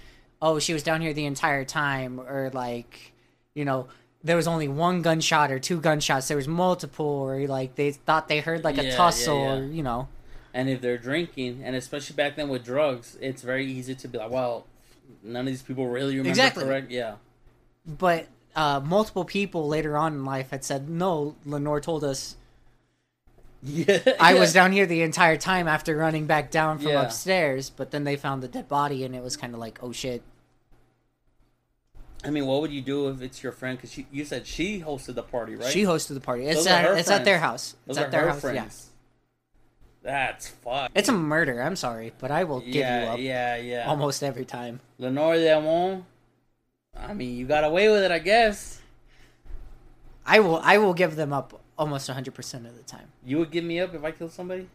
[0.41, 3.13] oh, she was down here the entire time, or like,
[3.53, 3.87] you know,
[4.23, 6.27] there was only one gunshot or two gunshots.
[6.27, 9.53] There was multiple, or like they thought they heard like a yeah, tussle, yeah.
[9.53, 10.07] or you know,
[10.53, 14.17] And if they're drinking, and especially back then with drugs, it's very easy to be
[14.17, 14.65] like, well,
[15.23, 16.63] none of these people really remember Exactly.
[16.63, 16.89] correct.
[16.91, 17.15] Yeah.
[17.85, 22.35] but uh, multiple people later on in life had said, no, Lenore told us
[23.63, 23.99] Yeah.
[24.19, 24.39] I yeah.
[24.39, 27.01] was down here the entire time after running back down from Yeah.
[27.03, 29.91] upstairs, but then they found the dead body and it was kind of like, oh
[29.91, 30.23] shit.
[32.23, 33.77] I mean, what would you do if it's your friend?
[33.77, 35.71] Because you said she hosted the party, right?
[35.71, 36.45] She hosted the party.
[36.45, 37.75] It's Those at it's at their house.
[37.85, 38.41] Those It's are at their house.
[38.41, 38.88] friends.
[40.01, 40.91] That's fuck.
[40.95, 41.61] It's a murder.
[41.61, 43.87] I'm sorry, but I will give you up yeah, yeah.
[43.87, 44.79] almost every time.
[44.97, 46.03] Lenore Lemmon.
[46.95, 48.81] I mean, you got away with it, I guess.
[50.25, 53.07] I will I will give them up almost 100% of the time.
[53.25, 54.67] You would give me up if I killed somebody.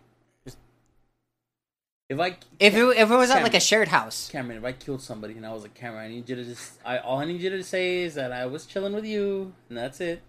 [2.09, 4.29] If I If it if it was at like a shared house.
[4.31, 6.79] Cameron, if I killed somebody and I was like, Cameron, I need you to just,
[6.85, 9.79] I all I need you to say is that I was chilling with you, and
[9.79, 10.21] that's it.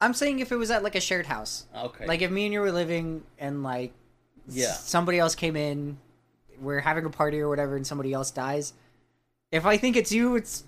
[0.00, 1.66] I'm saying if it was at like a shared house.
[1.76, 2.06] Okay.
[2.06, 3.92] Like if me and you were living and like
[4.48, 4.72] Yeah.
[4.72, 5.98] somebody else came in,
[6.60, 8.72] we're having a party or whatever and somebody else dies.
[9.50, 10.64] If I think it's you, it's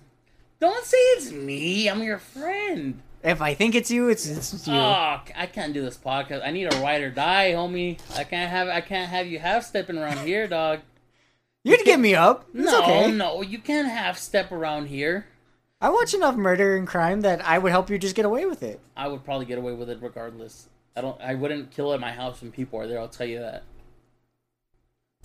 [0.59, 1.89] don't say it's me.
[1.89, 3.01] I'm your friend.
[3.23, 4.73] If I think it's you, it's it's you.
[4.73, 6.45] Oh, I can't do this podcast.
[6.45, 7.99] I need a ride or die, homie.
[8.15, 10.81] I can't have, I can't have you half stepping around here, dog.
[11.63, 12.45] You'd get me up.
[12.53, 13.11] It's no, okay.
[13.11, 15.25] no, you can't half step around here.
[15.81, 18.61] I watch enough murder and crime that I would help you just get away with
[18.61, 18.79] it.
[18.95, 20.69] I would probably get away with it regardless.
[20.95, 21.19] I don't.
[21.21, 22.99] I wouldn't kill at my house when people are there.
[22.99, 23.63] I'll tell you that.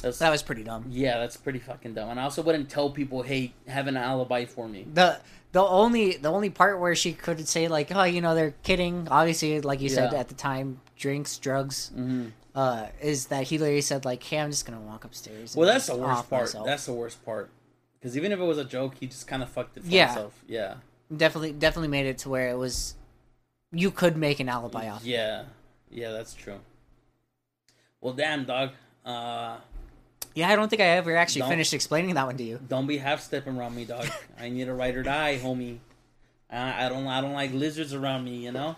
[0.03, 0.87] That's, That was pretty dumb.
[0.89, 2.09] yeah, that's pretty fucking dumb.
[2.09, 5.21] And I also wouldn't tell people, "Hey, have an alibi for me." The
[5.53, 9.09] the only the only part where she could say like, oh, you know, they're kidding.
[9.11, 11.91] Obviously, like you said at the time, drinks, drugs.
[11.95, 15.55] hmm Uh, is that he literally said like, hey, I'm just gonna walk upstairs.
[15.55, 16.43] Well, that's the worst part.
[16.45, 16.67] myself.
[16.67, 17.51] That's the worst part.
[17.99, 20.07] Because even if it was a joke, he just kind of fucked it for Yeah.
[20.09, 20.43] himself.
[20.49, 20.75] Yeah.
[21.15, 22.95] definitely definitely made it to where it was
[23.73, 25.05] you could make an alibi off.
[25.05, 25.45] Yeah.
[25.91, 26.61] Yeah, that's true.
[28.01, 28.71] Well, damn, dog.
[29.05, 29.57] Uh,
[30.35, 32.61] Yeah, I don't think I ever actually Don't- finished explaining that one to you.
[32.69, 34.07] don't be half stepping around me, dog.
[34.39, 35.79] I need a ride or die, homie.
[36.51, 37.07] I, I don't.
[37.07, 38.37] I don't like lizards around me.
[38.45, 38.77] You know.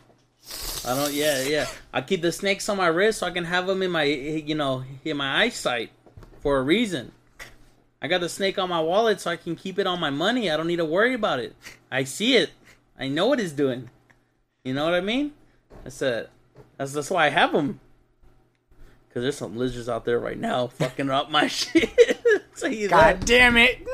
[0.86, 1.12] I don't.
[1.12, 1.66] Yeah, yeah.
[1.92, 4.54] I keep the snakes on my wrist so I can have them in my, you
[4.54, 5.90] know, in my eyesight,
[6.40, 7.12] for a reason.
[8.00, 10.50] I got the snake on my wallet so I can keep it on my money.
[10.50, 11.54] I don't need to worry about it.
[11.90, 12.50] I see it.
[12.98, 13.90] I know what it's doing.
[14.64, 15.32] You know what I mean?
[15.84, 16.28] That's it.
[16.76, 17.80] That's that's why I have them.
[19.12, 21.90] Cause there's some lizards out there right now fucking up my shit.
[22.60, 23.26] God that.
[23.26, 23.86] damn it!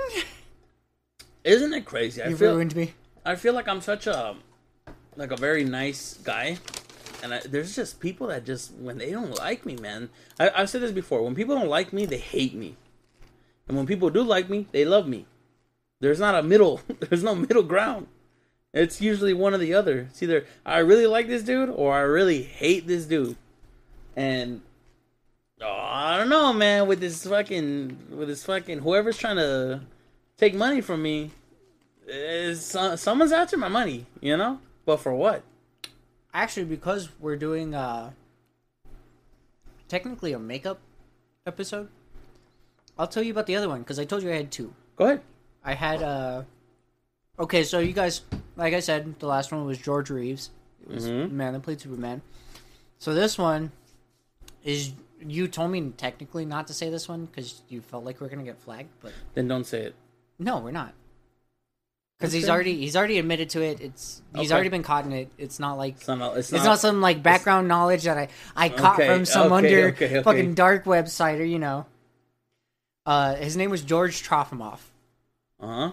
[1.43, 2.23] Isn't it crazy?
[2.23, 2.93] I You feel ruined me.
[3.25, 4.37] I feel like I'm such a
[5.17, 6.59] like a very nice guy,
[7.23, 10.11] and I, there's just people that just when they don't like me, man.
[10.39, 11.23] I, I've said this before.
[11.23, 12.77] When people don't like me, they hate me,
[13.67, 15.27] and when people do like me, they love me.
[16.01, 16.81] There's not a middle.
[17.01, 18.07] There's no middle ground.
[18.75, 20.09] It's usually one or the other.
[20.11, 23.37] It's either I really like this dude or I really hate this dude,
[24.15, 24.61] and
[25.61, 26.87] oh, I don't know, man.
[26.87, 29.81] With this fucking with this fucking whoever's trying to
[30.37, 31.31] take money from me,
[32.07, 34.61] is so- someone's after my money, you know?
[34.85, 35.43] But for what?
[36.33, 38.13] Actually, because we're doing uh
[39.89, 40.79] technically a makeup
[41.47, 41.89] episode,
[42.99, 44.75] I'll tell you about the other one because I told you I had two.
[44.97, 45.23] Go ahead.
[45.65, 46.43] I had uh
[47.39, 48.23] okay, so you guys,
[48.59, 50.51] like I said, the last one was George Reeves.
[50.83, 51.29] It was Mhm.
[51.29, 52.21] the man that played Superman.
[52.99, 53.73] So this one
[54.65, 58.27] is you told me technically not to say this one because you felt like we
[58.27, 59.95] are gonna get flagged, but Then don't say it.
[60.39, 60.93] no, we're not.
[62.19, 63.81] Because he's already he's already admitted to it.
[63.81, 64.55] It's he's Okay.
[64.55, 65.31] already been caught in it.
[65.39, 66.37] It's not like It's not.
[66.37, 66.71] It's it's not.
[66.71, 70.85] not some like background knowledge that I I caught Okay, from some under fucking dark
[70.85, 71.87] website or you know.
[73.07, 74.81] Uh, his name was George Trofimoff.
[75.61, 75.93] uh huh.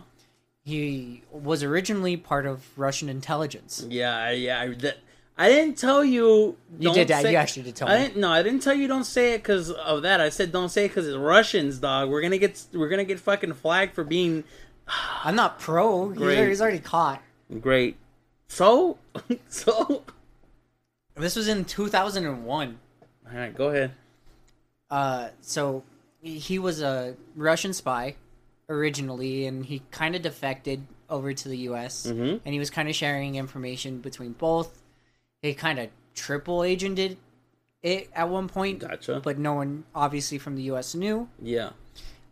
[0.65, 3.85] He was originally part of Russian intelligence.
[3.89, 4.17] Yeah.
[4.17, 4.59] I- Yeah.
[4.61, 4.97] I, that,
[5.37, 6.57] I didn't tell you.
[6.79, 7.21] You did that.
[7.23, 8.03] say- You actually did tell I me.
[8.07, 8.17] didn't.
[8.21, 8.87] No, I didn't tell you.
[8.87, 10.19] Don't say it because of that.
[10.21, 12.09] I said don't say it because it's Russians, dog.
[12.09, 12.61] We're gonna get.
[12.73, 14.43] We're gonna get fucking flagged for being
[15.23, 16.09] I'm not pro.
[16.09, 17.21] He's already, he's already caught.
[17.61, 17.97] great.
[18.47, 18.97] So,
[19.49, 20.03] so.
[21.15, 22.77] This was in 2001.
[23.31, 23.55] All right.
[23.55, 23.91] Go ahead.
[24.89, 25.83] Uh, so
[26.21, 28.15] he was a Russian spy
[28.69, 32.07] originally, and he kind of defected over to the U.S.
[32.07, 32.41] Mhm.
[32.43, 34.81] and he was kind of sharing information between both.
[35.41, 37.17] He kind of triple agented
[37.83, 39.19] it at one point, Gotcha.
[39.23, 40.95] but no one obviously from the U.S.
[40.95, 41.29] knew.
[41.41, 41.69] Yeah.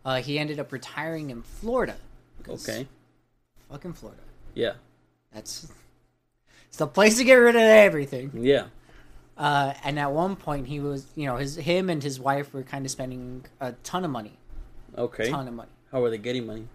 [0.04, 1.96] Uh, he ended up retiring in Florida.
[2.48, 2.86] Okay.
[3.70, 4.20] fucking Florida.
[4.54, 4.72] Yeah.
[5.32, 5.70] That's
[6.68, 8.32] it's the place to get rid of everything.
[8.34, 8.66] Yeah.
[9.36, 12.62] Uh, and at one point, he was, you know, his him and his wife were
[12.64, 14.38] kind of spending a ton of money,
[14.98, 15.30] Okay.
[15.30, 15.70] ton of money.
[15.94, 16.66] How were they getting money?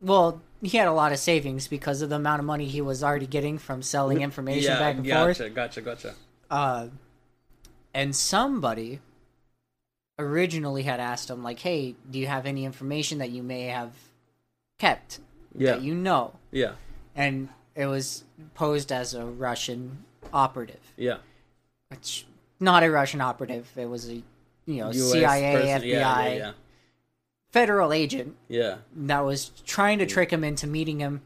[0.00, 3.04] Well, he had a lot of savings because of the amount of money he was
[3.04, 4.78] already getting from selling information yeah.
[4.80, 5.44] back and gotcha.
[5.44, 5.54] forth.
[5.54, 5.80] Gotcha.
[5.82, 6.14] Gotcha.
[6.50, 6.88] Uh,
[7.94, 8.98] and somebody
[10.18, 13.92] originally had asked him, like, "Hey, do you have any information that you may have
[14.80, 15.20] kept
[15.56, 15.72] Yeah.
[15.74, 16.72] that you know?" Yeah.
[17.14, 21.18] And it was posed as a Russian operative, Yeah.
[21.86, 22.26] which
[22.58, 23.70] not a Russian operative.
[23.76, 24.24] It was a you
[24.66, 26.34] know US CIA, person- FBI, Yeah.
[26.34, 26.52] Yeah.
[27.52, 27.60] Yeah.
[27.60, 28.76] federal agent yeah.
[28.96, 31.22] that was trying to trick him into meeting him,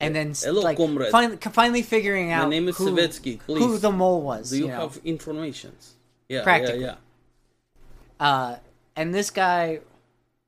[0.00, 1.10] and then Hello, like comrade.
[1.10, 3.38] finally, finally figuring out My name is who, Savetsky.
[3.40, 3.58] Please.
[3.64, 4.50] who the mole was.
[4.50, 4.80] Do you, you know?
[4.80, 5.72] have information?
[6.28, 6.42] Yeah.
[6.42, 6.82] Practically.
[6.82, 6.96] Yeah.
[8.18, 8.56] Uh,
[8.94, 9.80] and this guy,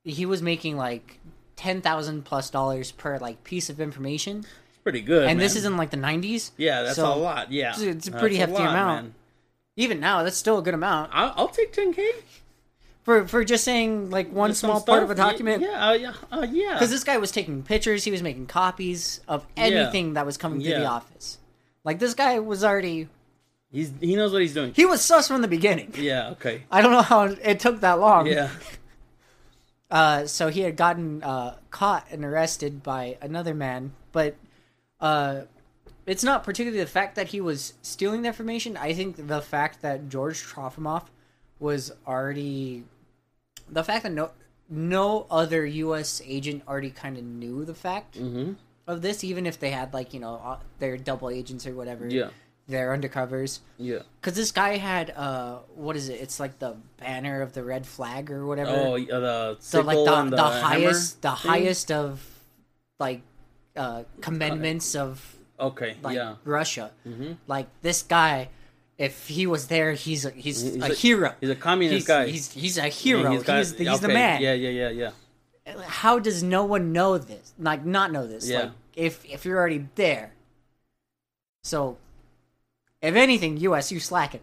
[0.05, 1.19] he was making like
[1.57, 5.29] ten thousand plus dollars per like piece of information, It's pretty good.
[5.29, 6.53] and this is in like the nineties.
[6.57, 7.53] Yeah, that's so a lot.
[7.53, 7.71] Yeah.
[7.71, 9.05] it's a- a That's pretty hefty lot, amount.
[9.05, 9.15] man.
[9.77, 12.05] Even now, that's still a good amount I'll, I'll take 10k.
[13.09, 15.63] For for just saying like one Just small part of a document.
[15.63, 15.89] Yeah.
[15.89, 16.13] Uh, yeah.
[16.31, 16.75] Uh, yeah.
[16.75, 20.61] Because this guy was taking pictures, he was making copies of anything that was coming
[20.61, 21.39] through the office.
[21.85, 23.09] Like this guy was already
[23.73, 24.75] He's he knows what he's doing.
[24.75, 25.95] he was sus from the beginning.
[25.97, 26.33] Yeah.
[26.33, 26.65] Okay.
[26.71, 28.27] I don't know how it took that long.
[28.27, 28.51] Yeah.
[29.91, 34.37] Uh, so he had gotten uh, caught and arrested by another man, but
[35.01, 35.41] uh,
[36.05, 38.77] it's not particularly the fact that he was stealing the information.
[38.77, 41.05] I think the fact that George Trofimoff
[41.59, 42.85] was already
[43.71, 44.31] the fact that no
[44.71, 46.21] no other U.S.
[46.25, 48.53] agent already kind of knew the fact Mm-hmm.
[48.87, 52.07] of this, even if they had like you know uh, their double agents or whatever.
[52.09, 52.31] Yeah.
[52.69, 53.61] They're undercovers.
[53.79, 54.01] Yeah.
[54.21, 56.21] Because this guy had uh, what is it?
[56.21, 58.71] It's like the banner of the red flag or whatever.
[58.73, 61.51] Oh, uh, the So like the the, the, highest the thing?
[61.51, 62.21] highest of
[63.01, 63.23] like
[63.75, 65.97] uh commandments of Okay.
[66.03, 66.35] like yeah.
[66.45, 66.91] Russia.
[67.09, 67.33] Mm-hmm.
[67.47, 68.51] Like this guy,
[68.99, 71.35] if he was there, he's a, he's, He's a, a- hero.
[71.41, 72.27] He's a communist He's, guy.
[72.27, 73.31] he's he's a hero.
[73.31, 74.43] He's He's, got- the, he's the man.
[74.43, 74.53] Yeah.
[74.55, 74.89] Yeah.
[74.91, 75.11] Yeah.
[75.67, 75.83] Yeah.
[75.87, 77.53] How does no one know this?
[77.59, 78.49] Like not know this?
[78.49, 78.59] Yeah.
[78.61, 80.33] Like if if you're already there.
[81.65, 81.99] So,
[83.03, 83.93] if anything, U.S.
[83.93, 84.41] you slacking.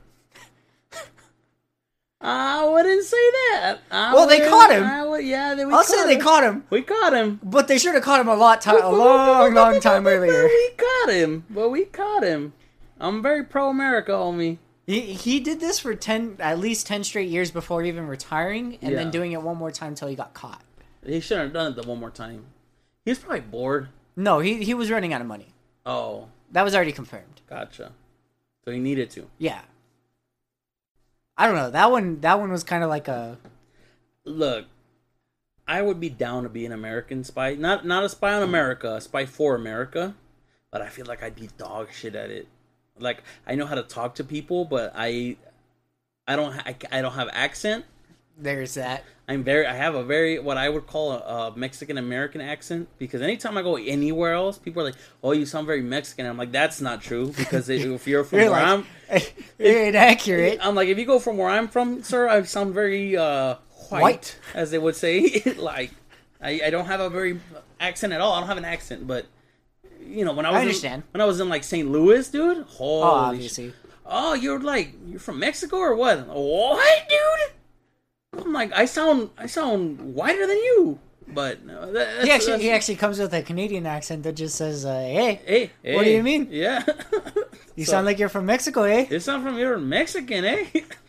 [2.21, 3.17] I wouldn't say
[3.51, 3.79] that.
[3.91, 5.09] I Well, they caught him.
[5.09, 6.21] Would- yeah, they, we I'll say caught they him.
[6.21, 7.39] caught him, We caught him.
[7.43, 10.43] but they should have caught him a lot time, a long, long time earlier.
[10.47, 11.45] We caught him.
[11.49, 12.53] But we caught him.
[12.99, 14.57] I'm very pro America, homie.
[14.85, 18.95] He he did this for ten at least ten straight years before even retiring, and
[18.95, 20.61] then doing it one more time until he got caught.
[21.05, 22.45] He shouldn't have done it the one more time.
[23.03, 23.89] He was probably bored.
[24.15, 25.47] No, he he was running out of money.
[25.85, 27.41] Oh, That was already confirmed.
[27.49, 27.91] gotcha.
[28.63, 29.27] So he needed to.
[29.37, 29.61] Yeah.
[31.37, 31.69] I don't know.
[31.71, 33.37] That one that one was kind of like a
[34.23, 34.65] Look,
[35.67, 37.55] I would be down to be an American spy.
[37.55, 40.15] Not not a spy on America, a spy for America.
[40.71, 42.47] But I feel like I'd be dog shit at it.
[42.99, 45.37] Like I know how to talk to people, but I,
[46.27, 46.53] I don't.
[46.53, 47.85] I, I don't have accent.
[48.37, 49.03] there's that.
[49.27, 49.65] I'm very.
[49.65, 51.17] I have a very what I would call a,
[51.53, 55.45] a Mexican American accent because anytime I go anywhere else, people are like, "Oh, you
[55.45, 58.85] sound very Mexican." I'm like, "That's not true," because if you're from You're where like,
[59.09, 59.21] I'm,
[59.59, 60.59] you're inaccurate.
[60.61, 63.55] I'm like, if you go from where I'm from, sir, I sound very uh,
[63.89, 64.39] white, White.
[64.53, 65.41] as they would say.
[65.57, 65.91] like,
[66.39, 67.39] I, I don't have a very
[67.79, 68.33] accent at all.
[68.33, 69.25] I don't have an accent, but
[70.07, 71.03] you know, when I was understand.
[71.03, 71.89] In, when I was in like St.
[71.89, 72.65] Louis, dude.
[72.67, 73.73] Holy Oh, obviously.
[74.05, 76.27] Oh, you're like you're from Mexico or what?
[76.27, 78.43] What, dude?
[78.45, 82.69] I'm like, I sound I sound whiter than you, but no, that, He actually he
[82.69, 86.11] actually comes with a Canadian accent that just says, uh, "Hey, Hey, hey, What do
[86.11, 86.47] you mean?
[86.51, 86.83] Yeah,
[87.75, 90.65] you So- sound like you're from Mexico, eh?" You sound from you're Mexican, eh?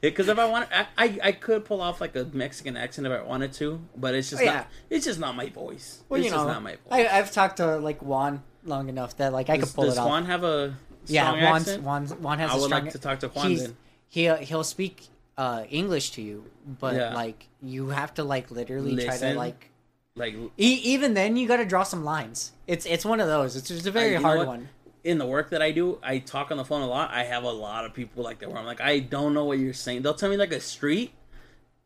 [0.00, 3.12] Because if I want, I, I I could pull off like a Mexican accent if
[3.12, 4.54] I wanted to, but it's just Oh, yeah.
[4.54, 4.68] not.
[4.90, 6.02] It's just not my voice.
[6.08, 6.78] Well, it's you just know, not my voice.
[6.90, 9.96] I, I've talked to like Juan long enough that like I does could pull does
[9.96, 10.06] it off.
[10.08, 11.82] Juan have a yeah, strong Juan's, accent?
[11.82, 12.82] Juan Juan has I a would strong.
[12.84, 13.76] like to talk to Juan he's, then.
[14.08, 16.44] He'll he'll speak uh, English to you,
[16.78, 17.14] but Yeah.
[17.14, 19.32] like you have to like literally try Listen.
[19.32, 19.70] to like.
[20.14, 22.50] Like E- even then, you got to draw some lines.
[22.66, 23.54] It's it's one of those.
[23.54, 24.46] It's just a very you know hard what?
[24.48, 24.68] one.
[25.04, 27.10] In the work that I do, I talk on the phone a lot.
[27.12, 29.58] I have a lot of people like that where I'm like, I don't know what
[29.58, 30.02] you're saying.
[30.02, 31.12] They'll tell me like a street,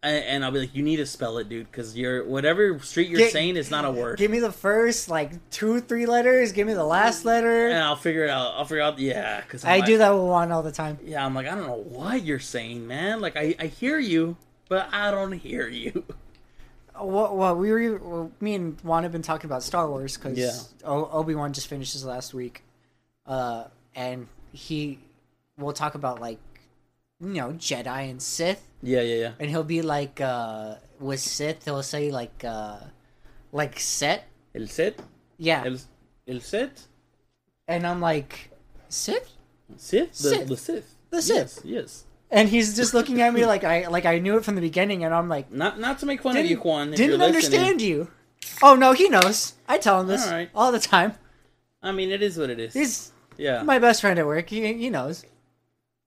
[0.03, 3.09] and, and I'll be like, you need to spell it, dude, because you're whatever street
[3.09, 4.19] you're saying is not a word.
[4.19, 6.53] Give me the first like two three letters.
[6.53, 7.69] Give me the last letter.
[7.69, 8.55] and I'll figure it out.
[8.57, 8.99] I'll figure out.
[8.99, 10.99] Yeah, because I do that with Juan all the time.
[11.05, 13.21] Yeah, I'm like, I don't know what you're saying, man.
[13.21, 14.37] Like, I, I hear you,
[14.69, 16.05] but I don't hear you.
[17.01, 20.37] well, well, we were well, me and Juan have been talking about Star Wars because
[20.39, 20.53] Yeah.
[20.85, 22.63] Obi Wan just finished his last week,
[23.27, 24.99] uh, and he
[25.59, 26.39] we'll talk about like
[27.21, 29.33] you know Jedi and Sith, Yeah, yeah, yeah.
[29.39, 32.79] and he'll be like uh, with Sith, he'll say like uh,
[33.53, 34.99] like set, El set,
[35.39, 35.77] yeah, el,
[36.29, 36.87] el set,
[37.69, 38.51] and I'm like
[38.89, 39.31] Sith,
[39.77, 40.49] Sith, the Sith.
[40.49, 41.65] the Sith, The Yes, Sith.
[41.65, 42.05] yes.
[42.31, 45.05] and he's just looking at me like I like I knew it from the beginning,
[45.05, 46.91] and I'm like Not not to make fun of you, Juan.
[46.91, 47.37] if didn't listening.
[47.37, 48.09] understand you.
[48.63, 49.55] Oh no, he knows.
[49.69, 50.51] I tell him this All right.
[50.55, 51.15] all the time.
[51.83, 52.75] I mean, it is what it is.
[52.75, 53.63] He's yeah.
[53.63, 54.49] my best friend at work.
[54.51, 55.25] He, he knows.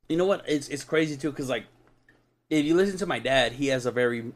[0.09, 0.43] you know what?
[0.47, 1.65] It's it's crazy too, because like,
[2.49, 4.31] if you listen to my dad, he has a very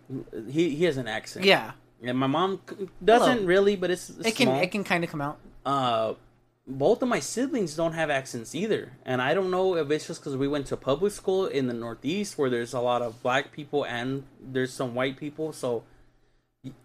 [0.49, 1.45] he he has an accent.
[1.45, 1.71] Yeah,
[2.04, 2.62] And my mom
[3.04, 3.45] doesn't Hello.
[3.47, 4.62] really, but it's, it's it can small.
[4.62, 5.38] it can kind of come out.
[5.65, 6.13] uh
[6.71, 10.21] both of my siblings don't have accents either and i don't know if it's just
[10.21, 13.52] because we went to public school in the northeast where there's a lot of black
[13.52, 15.84] people and there's some white people so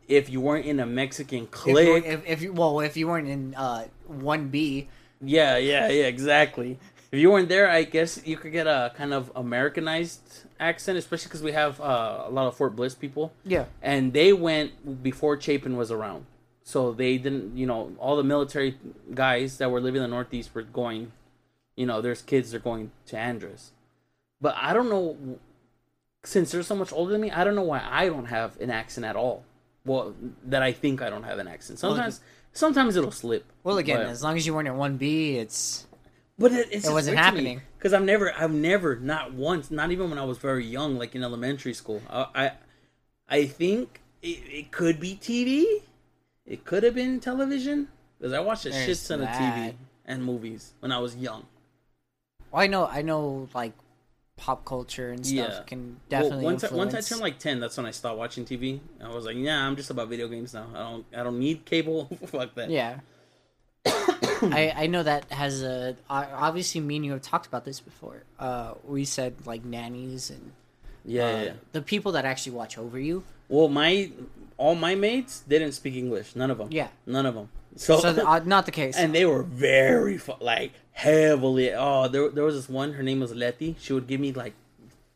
[0.09, 3.29] if you weren't in a mexican If, clique if, if you well, if you weren't
[3.29, 4.88] in uh one B,
[5.25, 6.79] yeah yeah yeah exactly
[7.13, 11.29] if you weren't there i guess you could get a kind of americanized accent especially
[11.29, 15.41] because we have uh, a lot of fort bliss people yeah, and they went before
[15.41, 16.27] Chapin was around.
[16.63, 18.79] So they didn't, you know, all the military
[19.13, 21.13] guys that were living in the Northeast were going,
[21.77, 23.71] you know, there's kids that are going to Andress.
[24.41, 25.39] But I don't know,
[26.25, 28.71] since they're so much older than me, I don't know why I don't have an
[28.71, 29.45] accent at all.
[29.85, 30.15] Well,
[30.47, 31.79] that I think I don't have an accent.
[31.79, 32.21] Sometimes,
[32.55, 33.45] sometimes it'll slip.
[33.62, 35.87] well again, but, as long as you weren't in one B, it's
[36.38, 37.61] but it, it's it wasn't happening.
[37.79, 41.14] because I've never, I've never, not once, not even when I was very young, like
[41.14, 42.03] in elementary school.
[42.09, 42.53] I, I,
[43.29, 45.83] I think it, it could be TV.
[46.47, 47.88] It could have been television
[48.19, 49.75] because I watched a shit There's ton of TV
[50.07, 51.45] and movies when I was young.
[52.51, 53.73] well, I know I know like
[54.37, 55.62] pop culture and stuff Yeah.
[55.66, 58.44] can Well, definitely once I, once I turned like ten, that's when I stopped watching
[58.44, 58.81] TV.
[59.03, 60.66] I was like, yeah, I'm just about video games now.
[60.75, 62.07] I don't, I don't need cable.
[62.27, 62.70] Fuck that.
[62.70, 63.01] yeah.
[63.87, 68.25] I, I know that has a obviously me and you have talked about this before.
[68.38, 70.53] Uh, we said like nannies and
[71.05, 71.53] yeah, uh, yeah.
[71.73, 73.25] the people that actually watch over you.
[73.49, 74.11] Well, my
[74.57, 76.35] all my mates didn't speak English.
[76.37, 76.69] None of them.
[76.71, 76.88] Yeah.
[77.07, 77.49] None of them.
[77.77, 78.97] So, So uh, not the case.
[78.97, 81.73] and they were very fu- like heavily.
[81.75, 82.93] Oh, there there was this one.
[82.95, 83.77] Her name was Letty.
[83.81, 84.55] She would give me like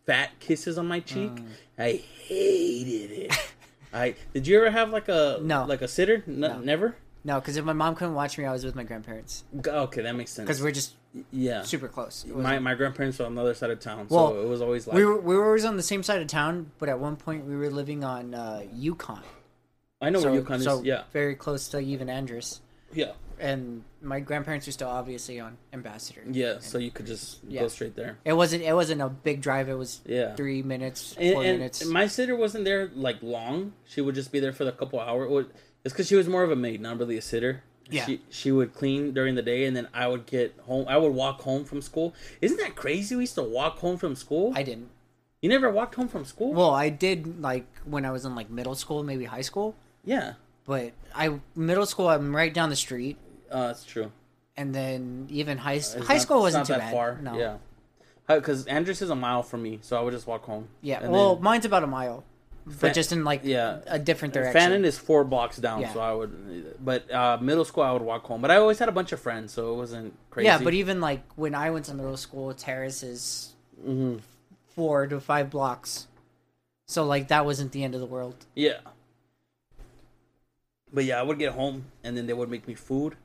[0.06, 1.30] fat kisses on my cheek.
[1.30, 1.46] Mm.
[1.78, 1.92] I
[2.26, 3.32] hated it.
[3.92, 5.64] I did you ever have like a No.
[5.66, 6.24] like a sitter?
[6.26, 6.58] N- No.
[6.58, 6.96] Never.
[7.28, 10.16] No, because if my mom couldn't watch me, I was with my grandparents Okay, that
[10.16, 10.46] makes sense.
[10.46, 10.94] because we're just
[11.30, 12.24] yeah, super close.
[12.26, 14.86] My my grandparents were on the other side of town, Well, so it was always
[14.86, 17.16] like we were we were always on the same side of town, but at one
[17.16, 19.20] point we were living on uh, Yukon.
[20.00, 20.84] I know so, where Yukon so is.
[20.84, 22.60] Yeah, very close to even Andress.
[22.94, 26.22] yeah, And my grandparents are still obviously on Ambassador.
[26.30, 26.60] yeah.
[26.60, 27.62] So you could just Yeah.
[27.62, 28.16] go straight there.
[28.24, 29.68] It wasn't it wasn't a big drive.
[29.68, 30.34] It was Yeah.
[30.36, 31.84] three minutes, And, four and minutes.
[31.84, 33.72] my sitter wasn't there like long.
[33.84, 35.46] She would just be there for the couple hours.
[35.84, 37.62] It's because she was more of a maid, not really a sitter.
[37.90, 38.04] Yeah.
[38.04, 40.84] She she would clean during the day, and then I would get home.
[40.88, 42.14] I would walk home from school.
[42.42, 43.16] Isn't that crazy?
[43.16, 44.52] We used to walk home from school.
[44.54, 44.90] I didn't.
[45.40, 46.52] you never walked home from school?
[46.52, 49.74] Well, I did like when I was in like middle school, maybe high school.
[50.04, 50.34] yeah,
[50.66, 53.16] But I middle school, I'm right down the street,
[53.50, 54.10] uh, that's true.
[54.56, 56.92] and then even high It's high not- school wasn't not too that bad.
[56.92, 57.18] far.
[57.22, 57.38] No.
[57.38, 57.56] Yeah,
[58.26, 60.68] because Andrews is a mile from me, so I would just walk home.
[60.82, 60.98] Yeah.
[61.02, 62.24] And well, then- mine's about a mile,
[62.80, 63.78] but just in like yeah.
[63.86, 64.52] a different direction.
[64.60, 65.92] Fannin is four blocks down, Yeah.
[65.92, 66.76] so I would.
[66.84, 68.40] But uh, middle school, I would walk home.
[68.40, 70.46] But I always had a bunch of friends, so it wasn't crazy.
[70.46, 73.54] Yeah, but even like when I went to middle school, Terrace is
[73.86, 74.20] Mhm.
[74.74, 76.06] four to five blocks.
[76.86, 78.46] So like that wasn't the end of the world.
[78.54, 78.78] Yeah.
[80.92, 83.16] But yeah, I would get home and then they would make me food.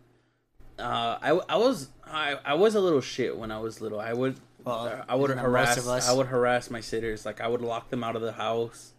[0.78, 4.00] Uh, I, I was I, I was a little shit when I was little.
[4.00, 6.10] I would Well, I would isn't that most harass of us?
[6.10, 7.26] I would harass my sitters.
[7.26, 8.93] Like I would lock them out of the house,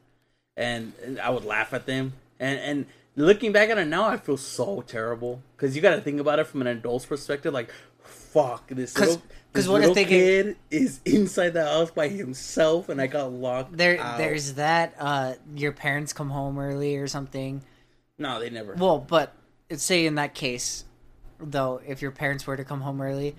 [0.56, 2.12] and, and I would laugh at them.
[2.40, 2.86] And and
[3.16, 6.38] looking back at it now, I feel so terrible because you got to think about
[6.38, 7.52] it from an adult's perspective.
[7.52, 7.70] Like,
[8.02, 9.22] fuck this little.
[9.52, 13.32] this what if little get- kid is inside the house by himself and I got
[13.32, 14.18] locked There, out.
[14.18, 14.94] there's that.
[14.98, 17.62] Uh, your parents come home early or something.
[18.18, 18.74] no, they never.
[18.74, 19.32] Well, but
[19.76, 20.84] say in that case,
[21.38, 23.36] though, if your parents were to come home early,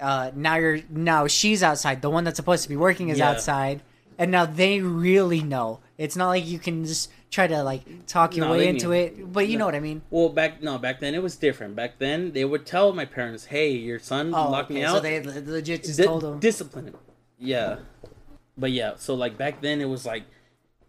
[0.00, 2.02] uh, now you're now she's outside.
[2.02, 3.30] The one that's supposed to be working is Yeah.
[3.30, 3.80] outside,
[4.18, 5.78] and now they really know.
[5.96, 8.92] It's not like you can just try to like talk your No, way into knew.
[8.94, 10.02] it, but you know what I mean.
[10.10, 11.76] Well, back no, back then it was different.
[11.76, 15.00] Back then they would tell my parents, "Hey, your son Oh, locked me out." so
[15.00, 16.38] they legit just told them.
[16.40, 16.96] discipline him.
[17.38, 17.76] Yeah,
[18.58, 20.24] but yeah, so like back then it was like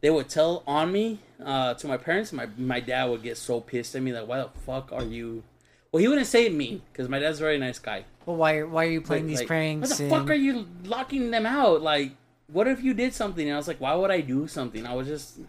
[0.01, 2.33] they would tell on me uh, to my parents.
[2.33, 5.43] My my dad would get so pissed at me like, "Why the fuck are you?"
[5.91, 8.05] Well, he wouldn't say it me because my dad's a very nice guy.
[8.25, 9.89] well, why why are you playing Like- these like, pranks?
[9.91, 11.81] What the and- fuck are you locking them out?
[11.81, 12.11] Like,
[12.47, 13.45] what if you did something?
[13.47, 14.85] And I was like, why would I do something?
[14.85, 15.39] I was just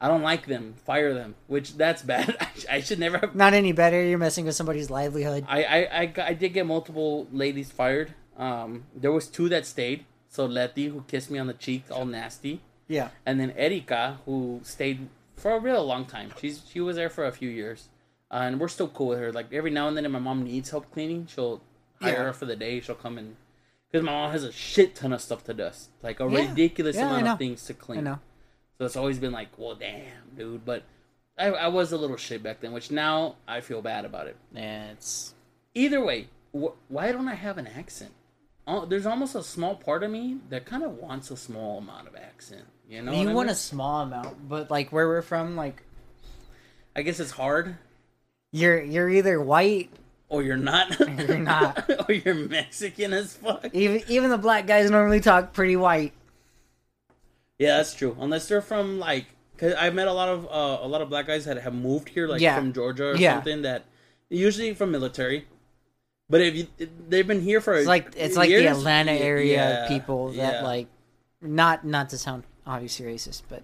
[0.00, 0.74] I don't like them.
[0.84, 1.34] Fire them.
[1.46, 2.36] Which that's bad.
[2.40, 3.34] I, I should never have.
[3.34, 4.02] Not any better.
[4.02, 5.44] You're messing with somebody's livelihood.
[5.48, 8.14] I, I, I, I did get multiple ladies fired.
[8.36, 10.04] Um, there was two that stayed.
[10.28, 13.08] So Letty, who kissed me on the cheek, all nasty, Yeah.
[13.24, 16.30] and then Erika, who stayed for a real long time.
[16.38, 17.88] She's she was there for a few years,
[18.30, 19.32] uh, and we're still cool with her.
[19.32, 21.62] Like every now and then, if my mom needs help cleaning, she'll
[22.02, 22.22] hire Yeah.
[22.24, 22.80] her for the day.
[22.80, 23.36] She'll come and
[24.00, 26.48] because my mom has a shit ton of stuff to dust, like a Yeah.
[26.48, 28.04] ridiculous Yeah, amount of things to clean.
[28.78, 30.04] So it's always been like, well, damn,
[30.36, 30.64] dude.
[30.64, 30.82] But
[31.38, 34.36] I, I was a little shit back then, which now I feel bad about it.
[34.52, 35.34] Yeah, it's
[35.74, 38.12] Either way, wh- why don't I have an accent?
[38.66, 42.08] Oh, there's almost a small part of me that kind of wants a small amount
[42.08, 42.64] of accent.
[42.88, 43.52] You know, you I want mean?
[43.52, 45.82] a small amount, but like where we're from, like
[46.94, 47.76] I guess it's hard,
[48.52, 49.90] you're you're either white,
[50.28, 50.98] or you're not.
[51.28, 51.88] You're not.
[52.08, 53.68] or you're Mexican as fuck.
[53.72, 56.12] even even the black guys normally talk pretty white.
[57.58, 58.16] Yeah, that's true.
[58.20, 61.26] Unless they're from like, cause I've met a lot of uh, a lot of black
[61.26, 62.56] guys that have moved here, like Yeah.
[62.56, 63.34] from Georgia or Yeah.
[63.36, 63.62] something.
[63.62, 63.84] That
[64.28, 65.46] usually from military.
[66.28, 66.66] But if you,
[67.08, 70.88] they've been here for It's like it's like the Atlanta area yeah, people that like
[71.40, 73.62] not not to sound obviously racist, but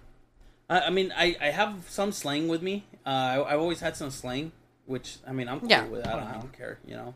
[0.69, 2.85] I, I mean, I, I have some slang with me.
[3.05, 4.53] Uh, I, I've always had some slang,
[4.85, 5.85] which I mean, I'm cool Yeah.
[5.85, 6.01] with.
[6.01, 6.07] It.
[6.07, 7.15] I don't, I don't care, you know.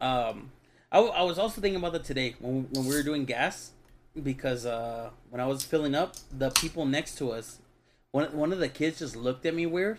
[0.00, 0.52] Um,
[0.90, 3.72] I was also thinking about that today when when we were doing gas,
[4.20, 7.58] because uh, when I was filling up, the people next to us,
[8.10, 9.98] one one of the kids just looked at me weird,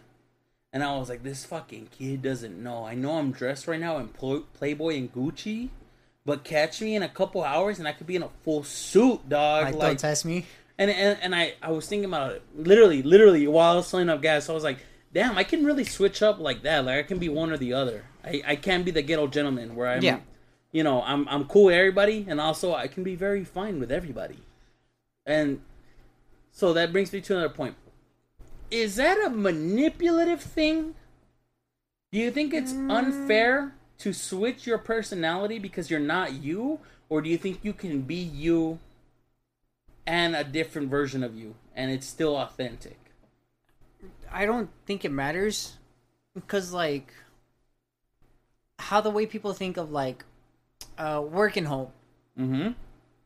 [0.73, 2.85] and I was like, "This fucking kid doesn't know.
[2.85, 5.69] I know I'm dressed right now in Playboy and Gucci."
[6.25, 9.27] But catch me in a couple hours, and I could be in a full suit,
[9.29, 9.63] dog.
[9.65, 10.45] like, like don't test me.
[10.77, 14.09] and, and and I I was thinking about it literally literally while I was filling
[14.09, 14.49] up gas.
[14.49, 14.79] I was like,
[15.13, 16.85] damn, I can really switch up like that.
[16.85, 18.05] Like I can be one or the other.
[18.23, 20.19] I I can't be the ghetto gentleman where I'm, Yeah.
[20.71, 23.91] you know, I'm I'm cool with everybody, and also I can be very fine with
[23.91, 24.39] everybody.
[25.25, 25.61] And
[26.51, 27.75] so that brings me to another point.
[28.71, 30.95] Is that a manipulative thing?
[32.11, 32.91] Do you think it's mm.
[32.91, 38.01] unfair to switch your personality because you're not you, or do you think you can
[38.01, 38.79] be you
[40.05, 42.98] and a different version of you and it's still authentic?
[44.31, 45.77] I don't think it matters
[46.33, 47.13] because like
[48.77, 50.23] how the way people think of like
[50.97, 51.89] uh work and home.
[52.39, 52.71] Mm-hmm.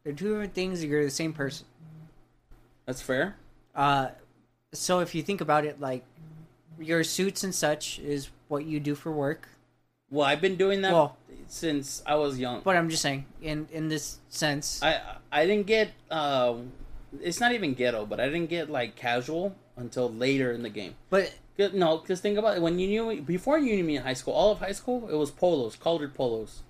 [0.04, 0.84] They're two different things.
[0.84, 1.66] You're the same person.
[2.86, 3.36] That's fair.
[3.74, 4.10] Uh,
[4.74, 6.04] so if you think about it, like
[6.80, 9.48] your suits and such is what you do for work.
[10.10, 12.62] Well, I've been doing that Well- since I was young.
[12.64, 15.00] But I'm just saying, in in this sense, I
[15.32, 16.56] I didn't get Uh,
[17.22, 20.96] it's not even ghetto, but I didn't get like casual until later in the game.
[21.10, 21.34] but
[21.74, 22.62] No, because think about it.
[22.62, 25.08] When you knew me, before you knew me in high school, all of high school,
[25.10, 26.62] it was polos, collared polos,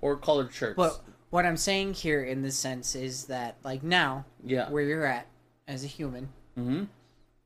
[0.00, 0.76] or collared shirts.
[0.76, 1.00] but
[1.30, 4.68] what I'm saying here in this sense is that like now yeah.
[4.70, 5.26] where you're at
[5.68, 6.84] as a human Mm-hmm.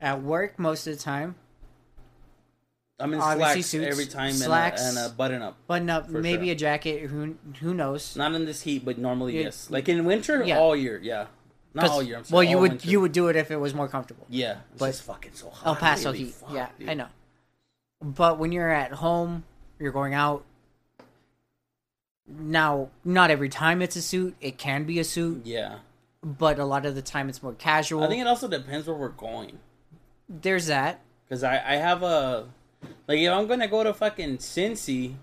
[0.01, 1.37] at work most of the time,
[2.99, 4.83] I'm in Obviously slacks suits, every time slacks.
[4.83, 5.57] and, a, and a button up.
[5.67, 6.53] button up, maybe sure.
[6.53, 7.03] a jacket.
[7.11, 8.17] Who who knows?
[8.17, 9.43] Not in this heat, but normally Yeah.
[9.45, 9.71] yes.
[9.71, 10.59] Like in winter, Yeah.
[10.59, 11.27] all year, yeah.
[11.77, 12.17] Not all year.
[12.19, 12.89] I'm sorry, well, you all would winter.
[12.89, 14.27] you would do it if it was more comfortable.
[14.29, 15.67] Yeah, it's but just fucking so hot.
[15.67, 16.35] El Paso heat.
[16.35, 16.89] Fuck, yeah, dude.
[16.89, 17.09] I know.
[18.03, 19.45] But when you're at home,
[19.79, 20.45] you're going out.
[22.29, 24.35] Now, not every time it's a suit.
[24.41, 25.77] It can be a suit, Yeah,
[26.25, 28.03] but a lot of the time it's more casual.
[28.03, 29.59] I think it also depends where we're going.
[30.29, 31.01] There's that.
[31.29, 32.47] Cause I I have a
[33.07, 35.15] like if I'm gonna go to fucking Cincy,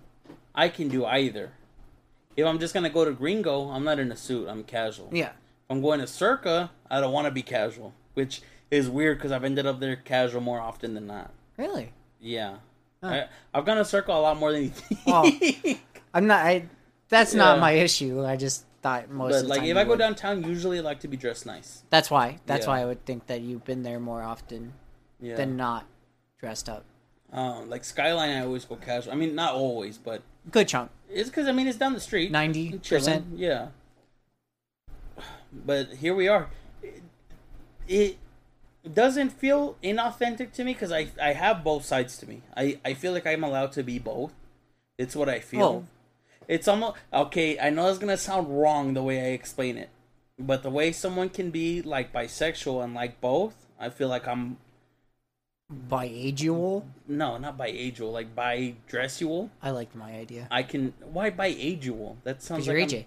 [0.54, 1.52] I can do either.
[2.36, 4.48] If I'm just gonna go to Gringo, I'm not in a suit.
[4.48, 5.10] I'm casual.
[5.12, 5.32] Yeah.
[5.70, 8.42] I'm going to Circa, I don't want to be casual, which
[8.72, 11.32] is weird because I've ended up there casual more often than not.
[11.58, 11.94] Really?
[12.20, 12.56] Yeah,
[13.04, 13.10] Huh.
[13.10, 15.00] I, I've gone to Circa a lot more than you think.
[15.08, 15.76] Oh.
[16.14, 16.46] I'm not.
[16.46, 16.66] I.
[17.10, 18.24] That's not my issue.
[18.26, 21.02] I just thought most of but the like if I go downtown, usually I like
[21.02, 21.84] to be dressed nice.
[21.90, 22.40] That's why.
[22.46, 22.72] That's Yeah.
[22.72, 24.74] why I would think that you've been there more often
[25.22, 25.36] Yeah.
[25.36, 25.86] than not
[26.40, 26.86] dressed up.
[27.32, 29.12] um, like Skyline, I always go casual.
[29.14, 30.92] I mean, not always, but Good chunk.
[31.10, 32.32] it's because I mean it's down the street.
[32.32, 33.26] Ninety percent.
[33.36, 33.68] Yeah.
[35.66, 36.50] But here we are.
[37.88, 38.18] It,
[38.84, 42.42] it doesn't feel inauthentic to me because I, I have both sides to me.
[42.58, 44.34] I, I feel like I'm allowed to be both.
[44.98, 45.60] It's what I feel.
[45.60, 45.88] Well-
[46.46, 47.58] it's almost okay.
[47.58, 49.90] I know it's gonna sound wrong the way I explain it,
[50.38, 54.58] but the way someone can be like bisexual and like both, I feel like I'm
[55.90, 56.84] Biageal.
[57.08, 59.50] no, not bi ageal, like bi dressual.
[59.62, 60.48] I liked my idea.
[60.52, 62.18] I can why bi ageal?
[62.26, 63.06] That sounds like you're I'm- AJ.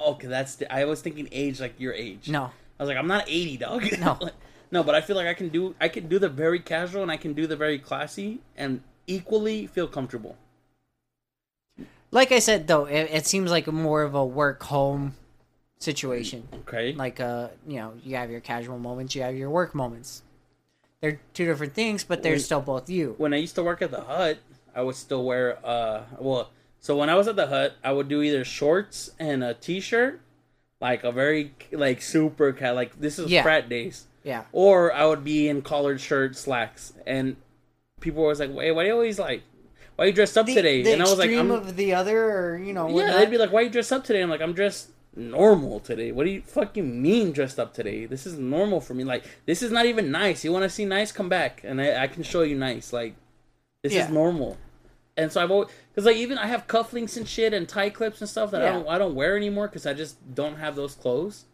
[0.00, 2.28] Okay, that's the, I was thinking age like your age.
[2.28, 2.44] No.
[2.78, 3.84] I was like, I'm not 80, dog.
[4.00, 4.18] No.
[4.70, 7.10] no, but I feel like I can do I can do the very casual and
[7.10, 10.36] I can do the very classy and equally feel comfortable.
[12.10, 15.14] Like I said, though, it, it seems like more of a work home
[15.78, 16.48] situation.
[16.62, 16.92] Okay.
[16.92, 20.22] Like, uh, you know, you have your casual moments, you have your work moments.
[21.00, 23.14] They're two different things, but they're When- still both you.
[23.18, 24.38] when I used to work at the hut,
[24.74, 26.50] I would still wear uh well
[26.80, 30.20] so when I was at the hut, I would do either shorts and a t-shirt,
[30.80, 33.42] like a very like super cat like this is Yeah.
[33.42, 34.44] frat days, Yeah.
[34.52, 37.36] or I would be in collared shirt slacks, and
[38.00, 39.42] people were always like, "Wait, why are you always like,
[39.96, 41.92] why are you dressed up The, today?" the and I was like, "I'm of the
[41.94, 44.30] other, or you know, Yeah, they'd be like, "Why are you dressed up today?" I'm
[44.30, 46.12] like, "I'm dressed normal today.
[46.12, 48.06] What do you fucking mean dressed up today?
[48.06, 49.04] This is normal for me.
[49.04, 50.44] Like this is not even nice.
[50.44, 51.12] You want to see nice?
[51.12, 52.92] Come back, and I, I can show you nice.
[52.92, 53.14] Like
[53.82, 54.04] this Yeah.
[54.06, 54.56] is normal."
[55.16, 55.68] And so I've always
[56.00, 58.72] because like even I have cufflinks and shit and tie clips and stuff that I
[58.72, 61.44] don't I don't wear anymore because I just don't have those clothes.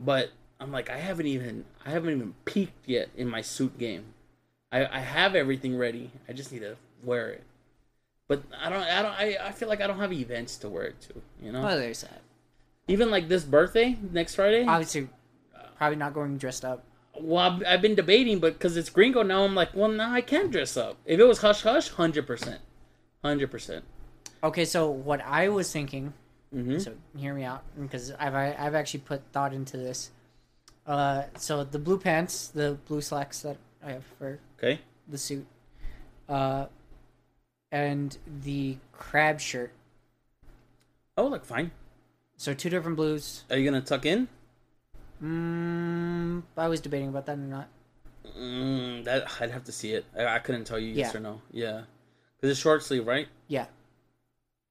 [0.00, 4.06] But I'm like I haven't even I haven't even peaked yet in my suit game.
[4.72, 6.10] I I have everything ready.
[6.28, 7.44] I just need to wear it.
[8.26, 10.84] But I don't I don't I, I feel like I don't have events to wear
[10.84, 11.14] it to.
[11.40, 12.20] You know, Well, there's that.
[12.88, 14.64] even like this birthday next Friday.
[14.66, 15.08] Obviously,
[15.76, 16.82] probably not going dressed up.
[17.20, 20.20] well, I've, I've been debating, but because it's Gringo now, I'm like, well, now I
[20.20, 20.96] can dress up.
[21.06, 22.60] If it was hush hush, hundred percent,
[23.24, 23.84] hundred percent.
[24.42, 26.12] Okay, so what I was thinking,
[26.54, 26.78] Mm-hmm.
[26.78, 30.10] so hear me out, because I've I- I've actually put thought into this.
[30.86, 34.80] Uh, so the blue pants, the blue slacks that I have for Okay.
[35.08, 35.46] the suit,
[36.28, 36.66] uh,
[37.72, 39.72] and the crab shirt.
[41.16, 41.72] Oh, look fine.
[42.36, 43.44] So two different blues.
[43.50, 44.28] Are you gonna tuck in?
[45.22, 47.68] Mm, I was debating about that or not.
[48.38, 50.04] Mm, that I'd have to see it.
[50.16, 51.18] I, I couldn't tell you yes Yeah.
[51.18, 51.40] or no.
[51.50, 51.82] Yeah,
[52.36, 53.28] because it's short sleeve, right?
[53.48, 53.66] Yeah,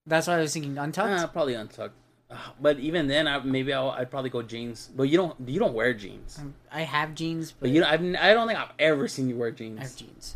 [0.06, 0.78] that's what I was thinking.
[0.78, 1.10] Untucked.
[1.10, 1.96] Ah, probably untucked.
[2.32, 4.90] Ah, But even then, I, maybe I'll, I'd probably go jeans.
[4.96, 6.40] But you don't you don't wear jeans.
[6.40, 9.36] Um, I have jeans, but But you I've, I don't think I've ever seen you
[9.36, 9.80] wear jeans.
[9.80, 10.36] I have jeans.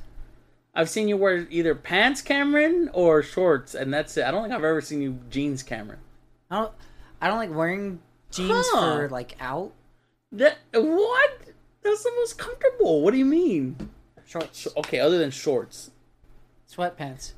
[0.76, 4.24] I've seen you wear either pants, Cameron, or shorts, and that's it.
[4.26, 6.00] I don't think I've ever seen you jeans, Cameron.
[6.52, 6.72] I don't.
[7.20, 8.00] I don't like wearing
[8.32, 8.96] jeans Huh.
[8.98, 9.72] for like out
[10.34, 11.32] That what?
[11.82, 13.02] That's the most comfortable.
[13.02, 13.90] What do you mean?
[14.28, 15.90] shorts, Okay, other than shorts,
[16.70, 17.34] sweatpants.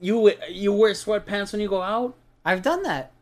[0.00, 2.14] you you wear sweatpants when you go out
[2.44, 3.12] I've done that.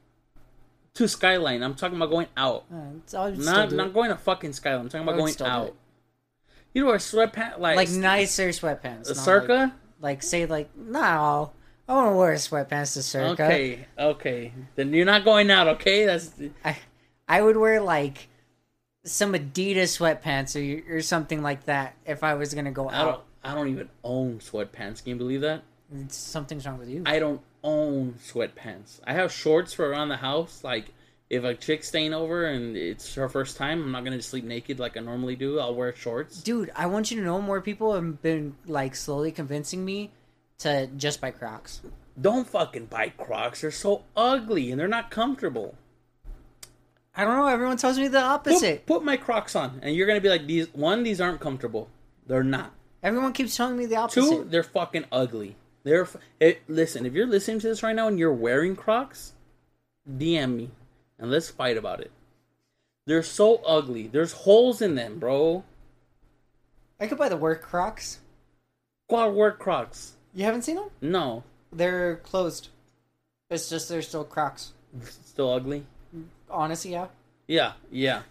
[0.94, 1.62] to Skyline.
[1.62, 4.16] I'm talking about going out, Uh, it's, I would still not do not going to
[4.16, 4.80] fucking Skyline.
[4.82, 5.66] I'm talking I about would going still do out.
[5.68, 5.74] it.
[6.74, 9.08] You wear sweatpants like like nicer sweatpants.
[9.08, 9.52] not circa.
[9.52, 11.50] Like, like say like no,
[11.88, 13.44] I want to wear sweatpants to circa.
[13.44, 14.52] Okay, okay.
[14.76, 15.66] Then you're not going out.
[15.68, 16.30] Okay, that's
[16.64, 16.78] I
[17.28, 18.28] I would wear like
[19.04, 23.08] some Adidas sweatpants or or something like that if I was gonna go I don't.
[23.14, 23.24] out.
[23.42, 25.02] I don't even own sweatpants.
[25.02, 25.62] Can you believe that?
[26.08, 27.02] Something's wrong with you.
[27.06, 29.00] I don't own sweatpants.
[29.06, 30.62] I have shorts for around the house.
[30.62, 30.92] Like
[31.28, 34.78] if a chick's staying over and it's her first time, I'm not gonna sleep naked
[34.78, 35.58] like I normally do.
[35.58, 36.42] I'll wear shorts.
[36.42, 40.10] Dude, I want you to know more people have been like slowly convincing me
[40.58, 41.80] to just buy Crocs.
[42.20, 43.62] Don't fucking buy Crocs.
[43.62, 45.74] They're so ugly and they're not comfortable.
[47.16, 47.46] I don't know.
[47.48, 48.86] Everyone tells me the Put, opposite.
[48.86, 50.72] put my Crocs on, and you're gonna be like, these.
[50.72, 51.88] One, these aren't comfortable.
[52.26, 52.72] They're not.
[53.02, 54.20] Everyone keeps telling me the opposite.
[54.20, 55.56] Two, they're fucking ugly.
[55.84, 56.02] They're.
[56.02, 59.32] f- It, listen, if you're listening to this right now and you're wearing Crocs,
[60.08, 60.70] DM me
[61.18, 62.10] and let's fight about it.
[63.06, 64.06] They're so ugly.
[64.06, 65.64] There's holes in them, bro.
[67.00, 68.20] I could buy the work Crocs.
[69.08, 70.12] Quad work Crocs.
[70.34, 70.90] You haven't seen them?
[71.00, 71.42] No,
[71.72, 72.68] They're closed.
[73.48, 74.72] It's just they're still Crocs.
[75.24, 75.84] still ugly.
[76.50, 77.06] Honestly, yeah.
[77.48, 78.22] Yeah, yeah.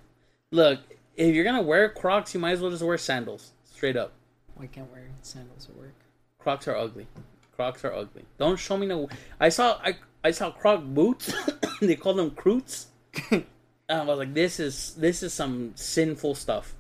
[0.51, 0.79] Look,
[1.17, 3.51] if you're gonna wear Crocs, you might as well just wear sandals.
[3.73, 4.11] Straight up.
[4.59, 5.95] I can't wear sandals at work.
[6.39, 7.07] Crocs are ugly.
[7.55, 8.25] Crocs are ugly.
[8.37, 9.09] Don't show me no.
[9.39, 11.33] I saw I I saw Croc boots.
[11.81, 12.87] they call them Croots.
[13.31, 13.45] and
[13.89, 16.75] I was like, this is this is some sinful stuff.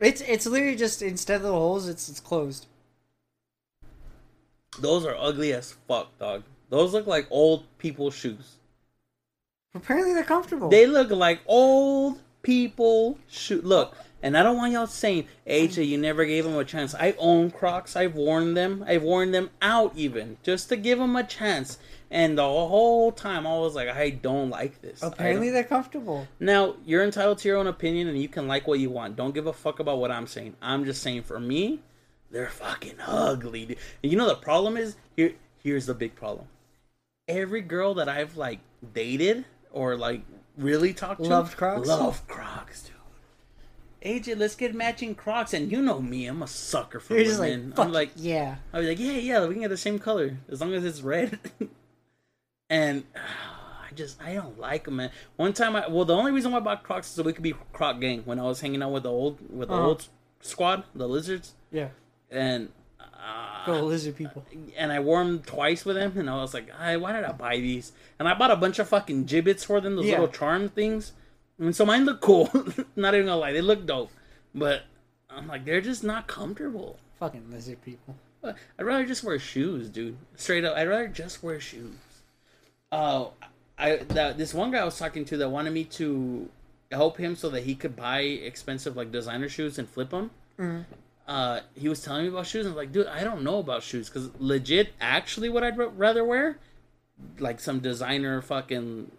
[0.00, 2.66] It's it's literally just instead of the holes, it's it's closed.
[4.80, 6.42] Those are ugly as fuck, dog.
[6.68, 8.56] Those look like old people shoes.
[9.74, 10.68] Apparently, they're comfortable.
[10.68, 13.60] They look like old people shoe.
[13.62, 16.94] Look, and I don't want y'all saying, AJ, you never gave them a chance.
[16.94, 17.94] I own Crocs.
[17.94, 18.82] I've worn them.
[18.88, 21.76] I've worn them out even just to give them a chance.
[22.10, 25.02] And the whole time I was like, I don't like this.
[25.02, 26.26] Apparently, they're comfortable.
[26.40, 29.14] Now, you're entitled to your own opinion and you can like what you want.
[29.14, 30.56] Don't give a fuck about what I'm saying.
[30.62, 31.80] I'm just saying for me,
[32.30, 33.66] they're fucking ugly.
[33.66, 33.78] dude.
[34.02, 36.46] And you know the problem is here here's the big problem.
[37.28, 38.60] Every girl that I've like
[38.94, 40.22] dated or like
[40.56, 41.86] really talked to Loved Crocs?
[41.86, 42.93] Love Crocs, dude.
[44.04, 47.70] AJ, let's get matching Crocs and you know me, I'm a sucker for You're women.
[47.70, 48.56] like, I'm like yeah.
[48.72, 51.00] I was like, yeah, yeah, we can get the same color as long as it's
[51.00, 51.38] red.
[52.70, 55.10] and I just I don't like them, man.
[55.36, 57.42] One time, I well, the only reason why I bought Crocs is so we could
[57.42, 59.86] be Croc gang when I was hanging out with the old with the Uh-huh.
[59.86, 60.08] old
[60.40, 61.88] squad, the lizards, Yeah.
[62.30, 64.44] and uh, Go lizard people.
[64.76, 67.32] and I wore them twice with them, and I was like, "Ay, why did I
[67.32, 67.92] buy these?
[68.18, 70.12] And I bought a bunch of fucking Jibbitz for them, those Yeah.
[70.20, 71.12] little charm things.
[71.58, 72.50] And so mine look cool.
[72.96, 74.10] Not even gonna lie, they look dope.
[74.54, 74.82] But
[75.30, 76.98] I'm like, they're just not comfortable.
[77.18, 78.16] Fucking lizard people.
[78.44, 80.16] I'd rather just wear shoes, dude.
[80.36, 81.94] Straight up, I'd rather just wear shoes.
[82.92, 83.32] Oh,
[83.78, 86.48] I that this one guy I was talking to that wanted me to
[86.92, 90.30] help him so that he could buy expensive like designer shoes and flip them.
[91.26, 93.58] Uh, he was telling me about shoes, and I was like, dude, I don't know
[93.58, 96.58] about shoes because legit, actually, what I'd ra- rather wear,
[97.38, 99.10] like some designer fucking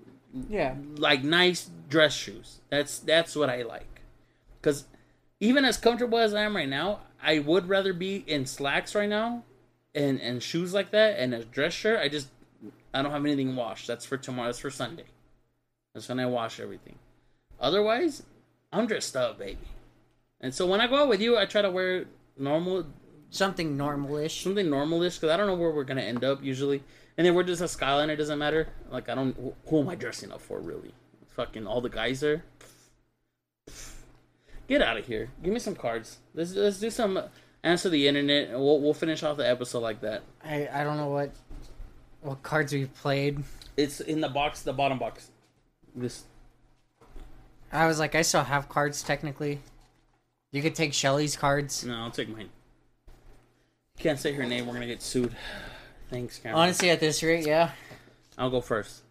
[0.49, 0.75] Yeah.
[0.97, 2.59] like nice dress shoes.
[2.69, 4.01] That's that's what I like.
[4.61, 4.86] Cuz
[5.39, 9.09] even as comfortable as I am right now, I would rather be in slacks right
[9.09, 9.43] now
[9.93, 11.99] and and shoes like that and a dress shirt.
[11.99, 12.27] I just
[12.93, 13.88] I don't have anything washed.
[13.88, 14.47] That's for tomorrow.
[14.47, 15.05] That's for Sunday.
[15.93, 16.95] That's when I wash everything.
[17.59, 18.23] Otherwise,
[18.71, 19.67] I'm dressed up, baby.
[20.41, 22.05] And so when I go out with you, I try to wear
[22.38, 22.86] normal
[23.31, 24.43] Something normalish.
[24.43, 26.83] something normalish because I don't know where we're gonna end up usually.
[27.18, 28.09] And then we're just a skyline.
[28.09, 28.68] It doesn't matter.
[28.89, 29.36] Like I don't.
[29.68, 30.93] Who am I dressing up for really?
[31.30, 32.43] Fucking all the guys there.
[34.68, 35.30] Get out of here.
[35.43, 36.18] Give me some cards.
[36.34, 37.24] Let's let's do some uh,
[37.63, 38.49] answer the internet.
[38.49, 40.24] And we'll we'll finish off the episode like that.
[40.43, 41.32] I I don't know what
[42.22, 43.43] what cards we've played.
[43.78, 45.30] It's in the box, the bottom box.
[45.95, 46.24] This
[47.72, 49.61] I was like, I still have cards technically.
[50.51, 51.84] You could take Shelly's cards.
[51.84, 52.49] no, I'll take mine.
[53.99, 54.66] Can't say her name.
[54.66, 55.36] We're gonna get sued.
[56.09, 56.61] Thanks, Cameron.
[56.61, 57.71] Honestly, at this rate, yeah.
[58.37, 59.01] I'll go first.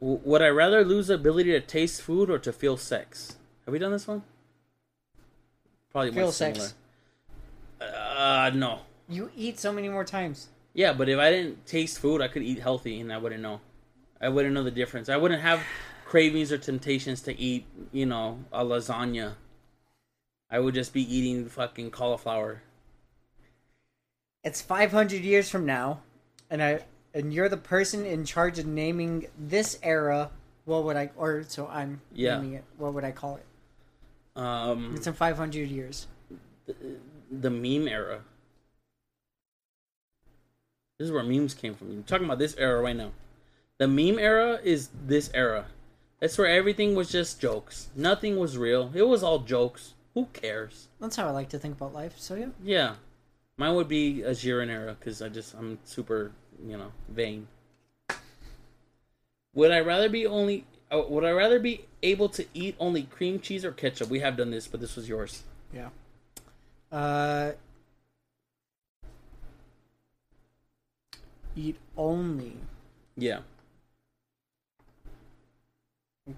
[0.00, 3.36] W- would I rather lose the ability to taste food or to feel sex?
[3.64, 4.22] Have we done this one?
[5.92, 6.74] Probably Feel much sex.
[7.80, 7.96] similar.
[8.16, 8.80] Uh, no.
[9.08, 10.48] You eat so many more times.
[10.72, 13.60] Yeah, but if I didn't taste food, I could eat healthy, and I wouldn't know.
[14.20, 15.08] I wouldn't know the difference.
[15.08, 15.60] I wouldn't have
[16.04, 19.34] cravings or temptations to eat, you know, a lasagna.
[20.50, 22.62] I would just be eating fucking cauliflower.
[24.42, 26.00] It's 500 years from now,
[26.50, 26.80] and I
[27.14, 30.30] and you're the person in charge of naming this era.
[30.64, 32.36] What would I or so I'm Yeah.
[32.36, 32.64] naming it?
[32.78, 33.46] What would I call it?
[34.36, 36.06] Um, It's in 500 years.
[37.30, 38.22] the meme era.
[40.98, 41.92] This is where memes came from.
[41.92, 43.10] You're talking about this era right now.
[43.78, 45.66] The meme era is this era.
[46.20, 47.88] That's where everything was just jokes.
[47.96, 48.90] Nothing was real.
[48.94, 49.94] It was all jokes.
[50.14, 50.88] Who cares?
[51.00, 52.14] That's how I like to think about life.
[52.18, 52.46] So yeah.
[52.62, 52.94] Yeah,
[53.56, 56.32] mine would be a Jiren era because I just I'm super
[56.64, 57.48] you know vain.
[59.54, 60.64] Would I rather be only?
[60.90, 64.08] Uh, would I rather be able to eat only cream cheese or ketchup?
[64.08, 65.42] We have done this, but this was yours.
[65.72, 65.88] Yeah.
[66.92, 67.52] Uh,
[71.56, 72.56] eat only
[73.16, 73.40] Yeah,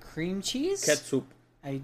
[0.01, 0.85] cream cheese.
[0.85, 1.27] ketchup.
[1.65, 1.83] I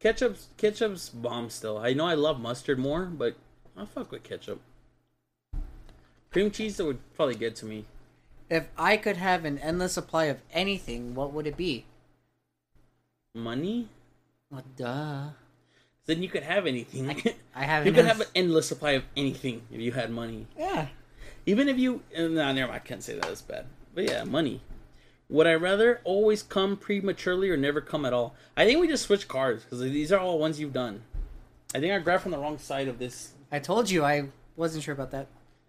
[0.00, 1.78] Ketchup's ketchup's bomb still.
[1.78, 3.36] I know I love mustard more, but
[3.78, 4.60] I fuck with ketchup.
[6.32, 7.84] Cream cheese that would probably get to me.
[8.50, 11.84] if I could have an endless supply of anything, what would it be?
[13.34, 13.88] Money?
[14.50, 15.28] Well, duh.
[16.06, 17.08] Then you could have anything.
[17.54, 17.86] I have.
[17.86, 20.46] you could have an endless supply of anything if you had money.
[20.58, 20.88] Yeah.
[21.46, 22.72] Even if you, uh, no, never mind.
[22.72, 23.22] I can't say that.
[23.22, 23.66] That's bad.
[23.94, 24.60] But yeah, money.
[25.30, 28.34] Would I rather always come prematurely or never come at all?
[28.56, 31.02] I think we just switch cards because these are all ones you've done.
[31.74, 33.32] I think I grabbed from the wrong side of this.
[33.50, 35.26] I told you I wasn't sure about that.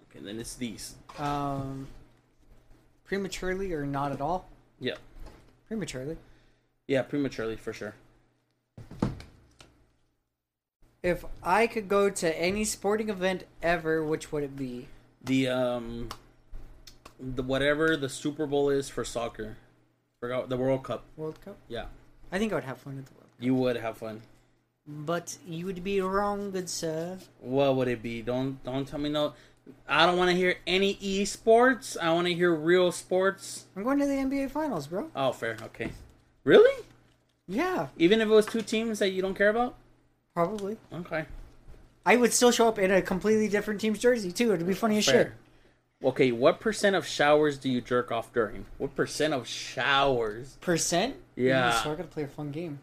[0.10, 0.96] Okay, then it's these.
[1.18, 1.88] Um,
[3.06, 4.48] prematurely or not at all?
[4.80, 4.96] Yeah,
[5.68, 6.18] Prematurely.
[6.88, 7.94] yeah, prematurely for sure.
[11.02, 14.88] If I could go to any sporting event ever, which would it be?
[15.24, 16.10] The um,
[17.20, 19.58] the whatever the Super Bowl is for soccer,
[20.20, 21.06] forgot the World Cup.
[21.16, 21.58] World Cup?
[21.70, 21.86] Yeah,
[22.32, 23.44] I think I would have fun at the World Cup.
[23.46, 24.22] you would have fun.
[24.92, 27.20] But you would be wrong, good sir.
[27.42, 28.22] What would it be?
[28.24, 29.34] Don't don't tell me no.
[29.88, 31.96] I don't want to hear any esports.
[32.02, 33.66] I want to hear real sports.
[33.76, 35.12] I'm going to the NBA Finals, bro.
[35.16, 35.58] Oh, fair.
[35.64, 35.92] Okay.
[36.44, 36.84] Really?
[37.48, 39.76] Yeah, Even if it was two teams that you don't care about?
[40.34, 40.78] probably.
[40.94, 41.26] Okay.
[42.06, 44.54] I would still show up in a completely different team's jersey too.
[44.54, 45.14] It'd be funny as shit.
[45.14, 45.34] Fair.
[46.04, 48.66] Okay, what percent of showers do you jerk off during?
[48.78, 50.58] What percent of showers?
[50.62, 51.16] Percent?
[51.36, 51.72] Yeah.
[51.84, 52.80] So I gotta play a fun game.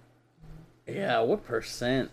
[0.86, 2.10] Yeah, what percent?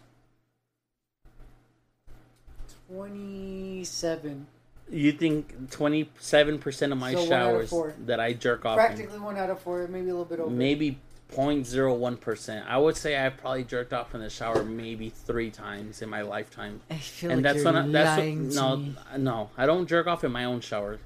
[2.87, 4.47] Twenty-seven.
[4.91, 7.93] You think 27% of my So one out of showers four.
[8.05, 8.85] that I jerk off in?
[8.85, 10.51] Practically one out of four, maybe a little bit over.
[10.51, 10.99] Maybe
[11.33, 12.67] 0.01%.
[12.67, 16.21] I would say I probably jerked off in the shower maybe three times in my
[16.21, 16.81] lifetime.
[16.91, 18.95] I feel and like that's you're when I, that's lying what, to no me.
[19.19, 20.99] no I don't jerk off in my own shower.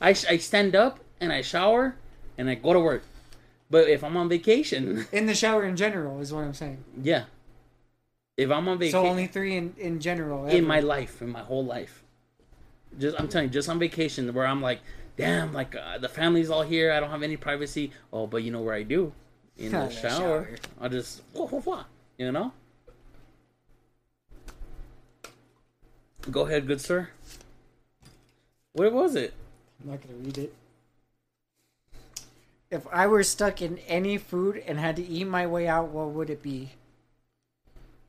[0.00, 1.96] I sh- I stand up and I shower
[2.38, 3.02] and I go to work.
[3.74, 6.84] But if I'm on vacation, In the shower in general is what I'm saying.
[7.02, 7.24] yeah.
[8.36, 10.46] If I'm on vacation So only three in, in general.
[10.46, 10.66] in ever.
[10.66, 12.04] my life, in my whole life,
[13.00, 14.78] just I'm telling you, just on vacation where I'm like,
[15.16, 17.90] damn, like uh, the family's all here, I don't have any privacy.
[18.12, 19.12] Oh, but you know where I do
[19.58, 20.50] in the shower.
[20.80, 21.84] I'll just wah, wah, wah,
[22.16, 22.52] you know.
[26.30, 27.08] Go ahead, good sir.
[28.74, 29.34] What was it?
[29.82, 30.54] I'm not gonna read it.
[32.70, 36.10] If I were stuck in any food and had to eat my way out, what
[36.10, 36.70] would it be?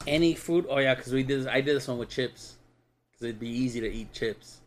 [0.07, 0.65] Any food?
[0.69, 1.41] Oh yeah, because we did.
[1.41, 2.55] This, I did this one with chips.
[3.11, 4.59] Because it'd be easy to eat chips.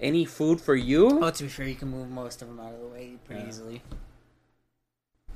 [0.00, 1.22] Any food for you?
[1.22, 3.42] Oh, to be fair, you can move most of them out of the way pretty
[3.42, 3.48] Yeah.
[3.48, 3.82] easily.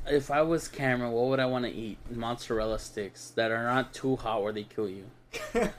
[0.06, 1.98] If I was Cameron, what would I want to eat?
[2.10, 5.04] Mozzarella sticks that are not too hot where they kill you.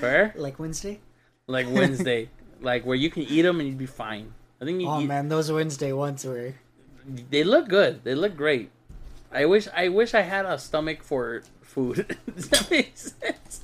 [0.00, 0.32] Fair?
[0.36, 1.00] like Wednesday?
[1.46, 2.28] Like Wednesday,
[2.60, 4.34] like where you can eat them and you'd be fine.
[4.60, 6.54] I think you Oh eat, man, those Wednesday ones were.
[7.30, 8.04] they look good.
[8.04, 8.70] They look great.
[9.32, 12.16] I wish I wish I had a stomach for food.
[12.34, 13.62] Does that make sense?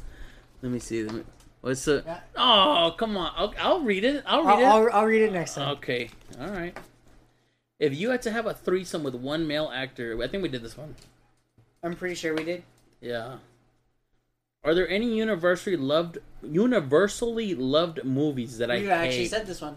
[0.63, 1.03] Let me see.
[1.05, 1.23] Let me,
[1.61, 2.03] what's the?
[2.07, 2.21] Yeah.
[2.37, 3.33] Oh, come on.
[3.37, 4.23] I'll, I'll read it.
[4.27, 4.67] I'll I'll, read it.
[4.67, 5.77] I'll, I'll read it next time.
[5.77, 6.09] Okay.
[6.41, 6.77] All right.
[7.79, 10.63] If you had to have a threesome with one male actor, I think we did
[10.63, 10.95] this one.
[11.83, 12.63] I'm pretty sure we did.
[13.03, 13.37] Yeah.
[14.65, 19.31] Are there any universally loved, universally loved movies that I you actually hate?
[19.31, 19.77] said this one.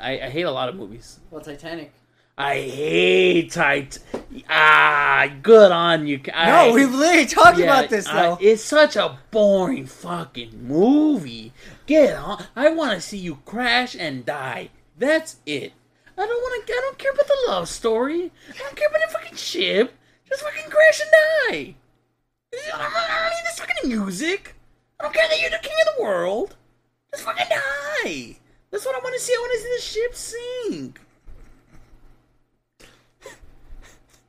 [0.00, 1.20] I, I hate a lot of movies.
[1.30, 1.92] Well, Titanic.
[2.38, 3.98] I hate Tit.
[4.48, 6.20] Ah, good on you.
[6.32, 8.38] I, no, we've literally talked Yeah, about this I- though.
[8.40, 11.52] it's such a boring fucking movie.
[11.86, 12.44] Get on.
[12.56, 14.70] I want to see you crash and die.
[14.98, 15.72] That's it.
[16.16, 16.72] I don't want to.
[16.72, 18.30] I don't care about the love story.
[18.54, 19.94] I don't care about the fucking ship.
[20.28, 21.10] Just fucking crash and
[21.52, 21.74] die.
[22.54, 24.54] I don't, I don't need this fucking music.
[24.98, 26.56] I don't care that you're the king of the world.
[27.12, 28.36] Just fucking die.
[28.70, 29.32] That's what I want to see.
[29.32, 31.00] I want to see the ship sink.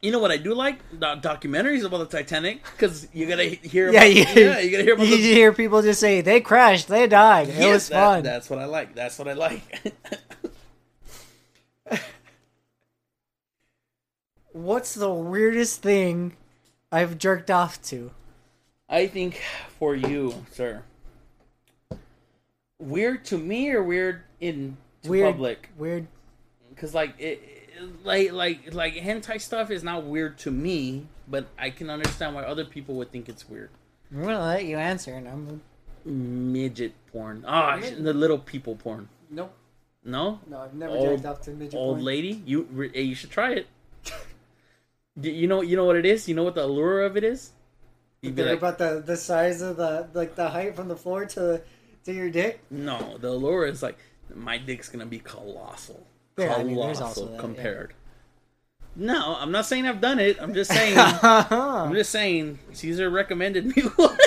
[0.02, 0.80] You know what I do like?
[0.94, 3.92] Do- documentaries about the Titanic because you gotta hear.
[3.94, 6.88] yeah, you, yeah, you gotta hear about you the hear people just say they crashed,
[6.88, 7.50] they died.
[7.50, 8.24] it Yes, was that- fun.
[8.24, 8.96] That's what I like.
[8.96, 9.62] That's what I like.
[14.54, 16.36] What's the weirdest thing
[16.92, 18.12] I've jerked off to?
[18.90, 19.42] I think
[19.80, 20.84] for you, sir,
[22.80, 25.70] weird to me or weird in to Weird, public?
[25.78, 26.08] weird.
[26.70, 27.58] Because like it, it-
[28.04, 32.44] like like like hentai stuff is not weird to me, but I can understand why
[32.44, 33.70] other people would think it's weird.
[34.14, 35.62] I'm gonna let you answer, and I'm.
[36.06, 37.44] Midget porn.
[37.48, 39.08] Ah, the little people porn.
[39.30, 39.54] Nope.
[40.04, 42.06] No, No, I've never Old- jerked off to midget old porn.
[42.06, 42.42] lady.
[42.46, 43.68] You hey, you should try it.
[45.22, 46.28] You know you know what it is.
[46.30, 47.52] You know what the allure of it is.
[48.22, 51.26] You'd Think like, about the the size of the like the height from the floor
[51.26, 51.62] to
[52.06, 52.62] to your dick.
[52.72, 53.98] No, the allure is like
[54.36, 56.06] my dick's gonna be colossal.
[56.38, 57.40] Yeah, I colossal mean, there's also that, yeah.
[57.40, 57.94] compared.
[58.96, 60.38] No, I'm not saying I've done it.
[60.42, 60.96] I'm just saying.
[61.24, 62.60] I'm just saying.
[62.74, 64.18] Caesar recommended me one.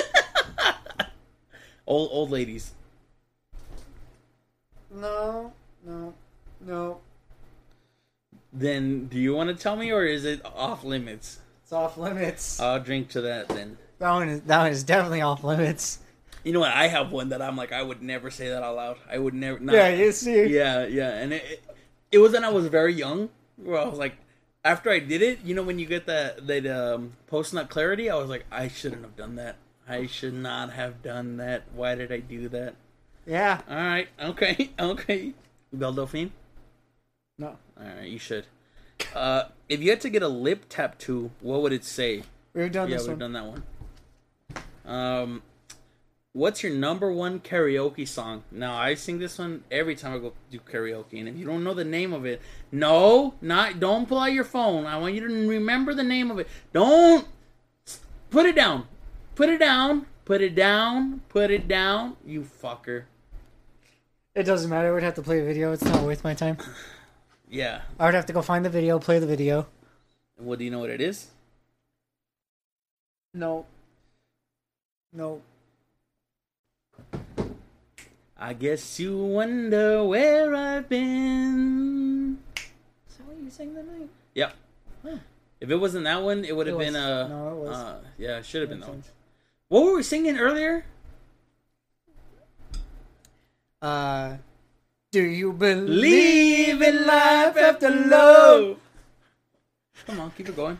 [1.85, 2.71] old old ladies.
[4.91, 5.53] no,
[5.85, 6.13] no,
[6.61, 6.99] no.
[8.51, 11.39] Then do you want to tell me, or is it off limits?
[11.63, 12.59] It's off limits.
[12.59, 13.77] I'll drink to that then.
[13.99, 15.99] that one is that one is definitely off limits.
[16.45, 16.71] You know what?
[16.71, 18.97] I have one that I'm like, I would never say that out loud.
[19.09, 19.59] I would never.
[19.59, 20.45] Not, Yeah, you see.
[20.45, 21.63] Yeah, yeah, and it, it,
[22.11, 23.29] it was when I was very young.
[23.57, 24.15] Where I was like,
[24.63, 28.11] after I did it, you know, when you get that that um, post nut clarity,
[28.11, 29.55] I was like, I shouldn't have done that.
[29.89, 31.63] I should not have done that.
[31.73, 32.75] Why did I do that?
[33.25, 33.61] Yeah.
[33.67, 35.33] All right, okay, okay.
[35.73, 36.31] Belle Delphine.
[37.39, 37.57] No.
[37.77, 38.45] All right, you should.
[39.15, 42.21] Uh, if you had to get a lip tattoo, what would it say?
[42.53, 43.31] We've done yeah, this we've one.
[43.31, 43.63] done that one.
[44.85, 45.41] Um,
[46.35, 48.43] what's your number one karaoke song?
[48.51, 51.63] Now I sing this one every time I go do karaoke, and if you don't
[51.63, 54.85] know the name of it, no, not don't pull out your phone.
[54.85, 56.47] I want you to remember the name of it.
[56.73, 57.25] Don't
[58.29, 58.87] put it down.
[59.33, 60.05] Put it down.
[60.25, 61.21] Put it down.
[61.29, 62.17] Put it down.
[62.25, 63.03] You fucker.
[64.35, 64.89] It doesn't matter.
[64.89, 65.71] I would have to play a video.
[65.71, 66.57] It's not worth my time.
[67.47, 67.81] Yeah.
[67.99, 69.67] I would have to go find the video, play the video.
[70.35, 71.27] What do you know what it is?
[73.35, 73.67] No.
[75.13, 75.41] No.
[78.37, 82.37] I guess you wonder where I've been.
[83.09, 84.09] Is that what you sang that night?
[84.33, 84.55] Yep.
[85.61, 87.01] If it wasn't that one, it would have been was.
[87.01, 87.77] uh No, it was.
[87.77, 89.03] uh yeah, it should have been that one.
[89.69, 90.85] What were we singing earlier?
[93.81, 94.37] Uh,
[95.11, 98.77] do you believe in life after love.
[100.05, 100.77] Come on, keep it going.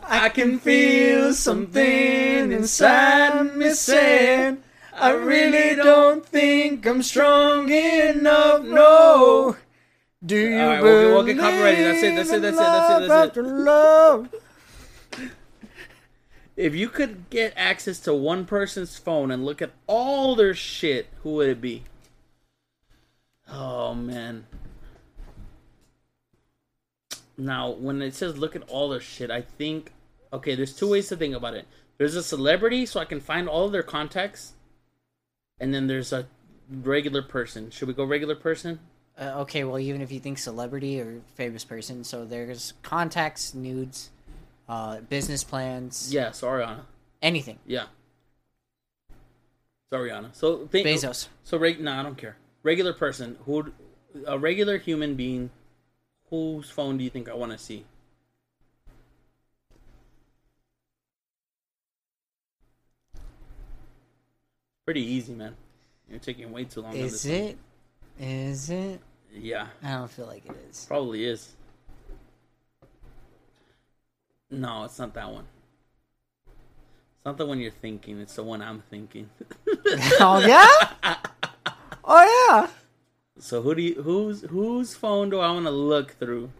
[0.00, 4.62] I can feel something inside me saying,
[4.98, 8.62] I really don't think I'm strong enough.
[8.62, 9.56] No.
[10.24, 11.84] Do you All right, believe we'll get- we'll get copyrighted.
[11.86, 13.28] That's it, that's it, that's it, that's it, that's it.
[13.28, 14.34] after love?
[16.56, 21.08] If you could get access to one person's phone and look at all their shit,
[21.22, 21.82] who would it be?
[23.48, 24.46] Oh man.
[27.36, 29.92] Now, when it says look at all their shit, I think
[30.32, 31.66] okay, there's two ways to think about it.
[31.98, 34.54] There's a celebrity, so I can find all of their contacts.
[35.60, 36.26] And then there's a
[36.70, 37.70] regular person.
[37.70, 38.78] Should we go regular person?
[39.18, 44.10] Uh, okay, well, even if you think celebrity or famous person, so there's contacts, nudes,
[44.68, 46.80] uh, business plans, Yeah, so Ariana.
[47.22, 47.58] anything.
[47.66, 47.86] Yeah.
[49.90, 50.34] So Ariana.
[50.34, 51.28] So think, Bezos.
[51.44, 52.36] So reg- no, I don't care.
[52.62, 53.72] Regular person who,
[54.26, 55.50] a regular human being,
[56.28, 57.84] whose phone do you think I want to see?
[64.86, 65.56] Pretty easy, man.
[66.08, 66.92] You're taking way too long.
[66.92, 67.58] on Is it?
[68.20, 69.00] Is it?
[69.34, 70.86] Yeah, I don't feel like it is.
[70.86, 71.54] probably is.
[74.48, 75.44] No, it's not that one.
[76.46, 78.20] It's not the one you're thinking.
[78.20, 79.28] It's the one I'm thinking.
[80.20, 80.68] oh yeah.
[82.08, 82.68] Oh yeah.
[83.40, 86.50] So who do you who's whose phone do I want to look through?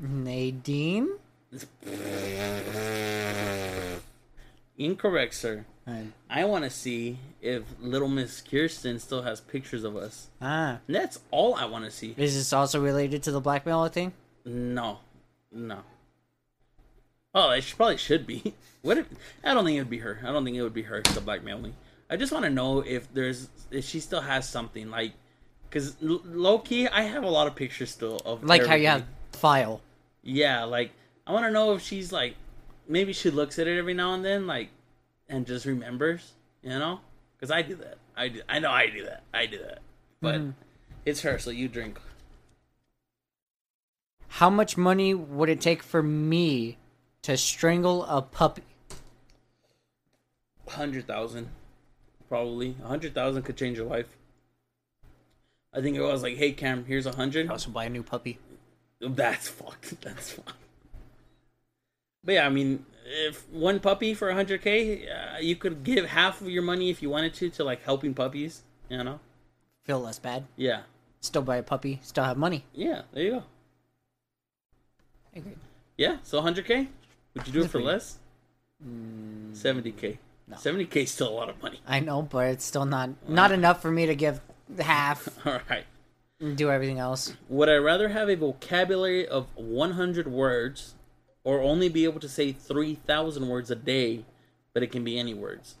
[0.00, 1.10] Nadine.
[4.84, 5.64] Incorrect, sir.
[6.30, 10.28] I want to see if Little Miss Kirsten still has pictures of us.
[10.40, 12.14] ah, that's all I want to see.
[12.16, 14.12] is this also related to the blackmail thing?
[14.44, 14.98] No,
[15.50, 15.80] no.
[17.34, 18.54] Oh, it should, probably should be.
[18.82, 19.06] What if?
[19.44, 20.18] I don't think it would be her.
[20.26, 21.72] I don't think it would be her to blackmail me.
[22.10, 25.12] I just want to know if there's if she still has something like,
[25.70, 29.02] because low key I have a lot of pictures still of Like how you have
[29.02, 29.14] everything.
[29.34, 29.80] file.
[30.24, 30.90] Yeah, like
[31.24, 32.34] I want to know if she's like,
[32.92, 34.68] maybe she looks at it every now and then, like,
[35.28, 36.32] and just remembers,
[36.62, 37.00] you know?
[37.36, 37.96] Because I do that.
[38.16, 38.42] I do.
[38.48, 39.22] I know I do that.
[39.32, 39.80] I do that.
[40.20, 40.54] But Mhm.
[41.06, 41.98] it's her, so you drink.
[44.28, 46.78] How much money would it take for me
[47.22, 48.62] to strangle a puppy?
[50.68, 51.48] Hundred thousand,
[52.28, 52.76] probably.
[52.82, 54.16] A hundred thousand could change your life.
[55.74, 57.50] I think it was like, hey Cam, here's a hundred.
[57.50, 58.38] Also buy a new puppy.
[59.00, 60.00] That's fucked.
[60.02, 60.56] That's fucked.
[62.24, 66.48] But yeah, I mean, if one puppy for 100k, uh, you could give half of
[66.48, 68.62] your money if you wanted to to like helping puppies.
[68.88, 69.20] You know?
[69.84, 70.44] Feel less bad.
[70.56, 70.82] Yeah,
[71.20, 72.00] Still buy a puppy.
[72.02, 72.64] Still have money.
[72.74, 73.02] yeah.
[73.12, 73.42] There you go.
[75.34, 75.52] I agree.
[75.96, 76.88] Yeah, so 100k.
[77.34, 78.18] Would you do it for less?
[78.84, 80.18] Mm, 70k.
[80.48, 80.56] No.
[80.56, 81.80] 70k is still a lot of money.
[81.86, 84.40] I know, but it's still not not enough for me to give
[84.80, 85.84] half All right.
[86.56, 87.34] do everything else.
[87.48, 90.94] Would I rather have a vocabulary of 100 words,
[91.44, 94.24] or only be able to say 3,000 words a day,
[94.72, 95.76] but it can be any words?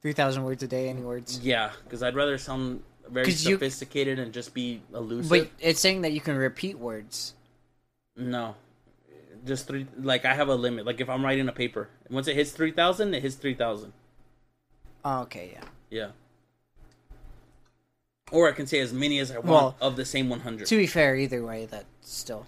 [0.00, 1.40] Three thousand words a day, any words.
[1.40, 5.28] Yeah, because I'd rather sound very 'Cause you- sophisticated and just be elusive.
[5.28, 7.34] But it's saying that you can repeat words.
[8.14, 8.54] No,
[9.44, 9.88] just three.
[9.98, 10.86] Like I have a limit.
[10.86, 13.92] Like if I'm writing a paper, once it hits three thousand, it hits three thousand.
[15.04, 15.64] Oh, okay, yeah.
[15.90, 16.10] Yeah.
[18.30, 20.68] Or I can say as many as I want Well, of the same one hundred.
[20.68, 22.46] To be fair, either way, that still.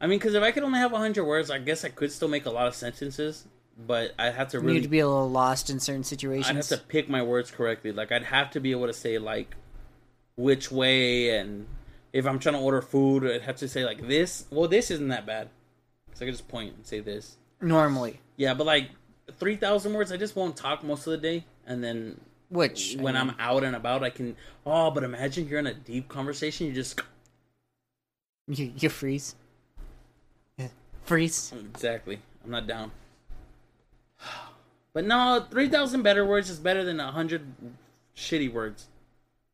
[0.00, 2.28] I mean, because if I could only have hundred words, I guess I could still
[2.28, 3.46] make a lot of sentences.
[3.86, 4.80] But I'd have to really.
[4.80, 6.48] to be a little lost in certain situations.
[6.48, 7.92] I'd have to pick my words correctly.
[7.92, 9.54] Like I'd have to be able to say like
[10.36, 11.66] which way and
[12.12, 14.46] if I'm trying to order food, I'd have to say like this.
[14.50, 15.50] Well, this isn't that bad.
[16.14, 17.36] So I could just point and say this.
[17.60, 18.90] Normally, Yeah, but like
[19.38, 23.02] three thousand words, I just won't talk most of the day, and then which I
[23.02, 24.36] when mean, I'm out and about, I can.
[24.66, 27.00] Oh, but imagine you're in a deep conversation, you just
[28.48, 29.36] you, you freeze.
[31.08, 31.52] Freeze.
[31.74, 32.20] exactly.
[32.44, 32.90] I'm not down.
[34.92, 37.42] But no, three thousand better words is better than a hundred
[38.16, 38.88] shitty words.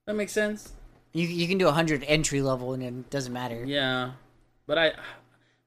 [0.07, 0.73] That makes sense.
[1.13, 3.63] You you can do a hundred entry level and it doesn't matter.
[3.65, 4.13] Yeah,
[4.67, 4.93] but I,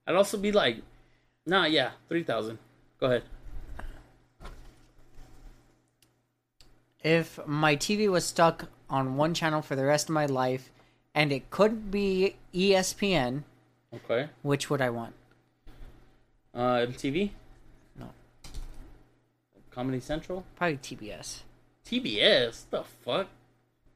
[0.05, 0.77] I'd also be like,
[1.45, 2.59] nah, yeah, three thousand.
[2.99, 3.23] Go ahead.
[7.03, 10.71] If my TV was stuck on one channel for the rest of my life,
[11.13, 13.43] and it couldn't be ESPN,
[13.93, 14.29] Okay.
[14.41, 15.13] which would I want?
[16.58, 17.30] Uh, MTV.
[17.99, 18.10] No.
[19.70, 20.43] Comedy Central.
[20.55, 21.41] Probably TBS.
[21.86, 22.64] TBS.
[22.72, 23.28] The fuck.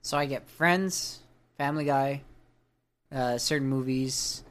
[0.03, 1.21] So I get Friends,
[1.57, 2.21] Family Guy,
[3.11, 4.43] uh, certain movies.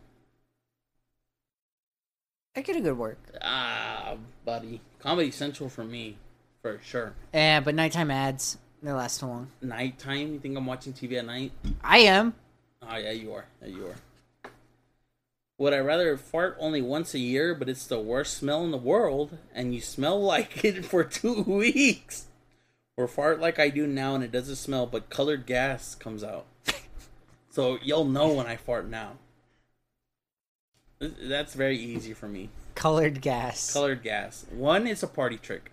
[2.57, 3.19] I get a good work.
[3.41, 4.81] Ah, buddy.
[4.99, 6.17] Comedy Central for me,
[6.63, 7.15] for sure.
[7.33, 9.49] Eh, but nighttime ads, they last too long.
[9.63, 10.33] Nighttime.
[10.33, 11.53] You think I'm watching TV at night?
[11.83, 12.35] I am.
[12.83, 13.45] Oh yeah, you are.
[13.63, 13.95] Yeah, you are.
[15.61, 18.79] Would I rather fart only once a year, but it's the worst smell in the
[18.79, 22.29] world, and you smell like it for two weeks,
[22.97, 26.47] or fart like I do now and it doesn't smell, but colored gas comes out,
[27.51, 29.19] so you'll know when I fart now.
[30.99, 32.49] That's very easy for me.
[32.75, 33.71] Colored gas.
[33.71, 34.47] Colored gas.
[34.51, 35.73] One, it's a party trick.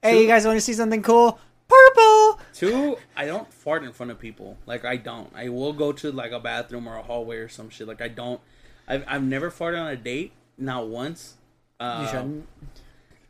[0.00, 1.40] hey, you guys want to see something cool?
[1.66, 2.38] Purple.
[2.54, 4.58] Two, I don't fart in front of people.
[4.64, 5.32] Like I don't.
[5.34, 7.88] I will go to like a bathroom or a hallway or some shit.
[7.88, 8.40] Like I don't.
[8.88, 10.32] I've I've never farted on a date.
[10.58, 11.34] Not once.
[11.80, 12.48] Uh, You shouldn't.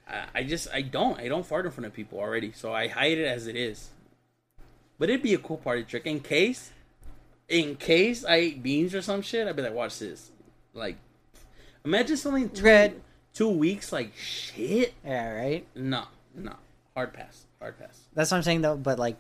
[0.09, 2.89] I, I just I don't I don't fart in front of people already, so I
[2.89, 3.91] hide it as it is.
[4.99, 6.71] But it'd be a cool party trick in case,
[7.49, 9.47] in case I eat beans or some shit.
[9.49, 10.31] I'd be like, watch this,
[10.75, 10.97] like,
[11.85, 13.01] imagine something two, Red.
[13.35, 14.95] two weeks like shit.
[15.05, 15.67] Yeah, right.
[15.75, 16.55] No, no,
[16.95, 17.99] hard pass, hard pass.
[18.15, 18.77] That's what I'm saying though.
[18.77, 19.17] But like,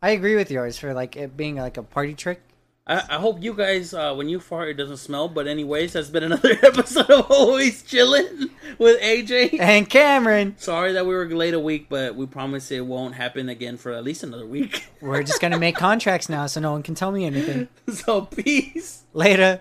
[0.00, 2.40] I agree with yours for like it being like a party trick.
[2.88, 5.28] I, I hope you guys, uh, when you fart, it doesn't smell.
[5.28, 9.60] But anyways, that's been another episode of Always Chillin with AJ.
[9.60, 13.48] And Cameron, Sorry that we were late a week, but we promise it won't happen
[13.48, 14.86] again for at least another week.
[15.00, 17.68] we're just gonna make contracts now, so no one can tell me anything.
[17.92, 19.04] so peace.
[19.12, 19.60] Later.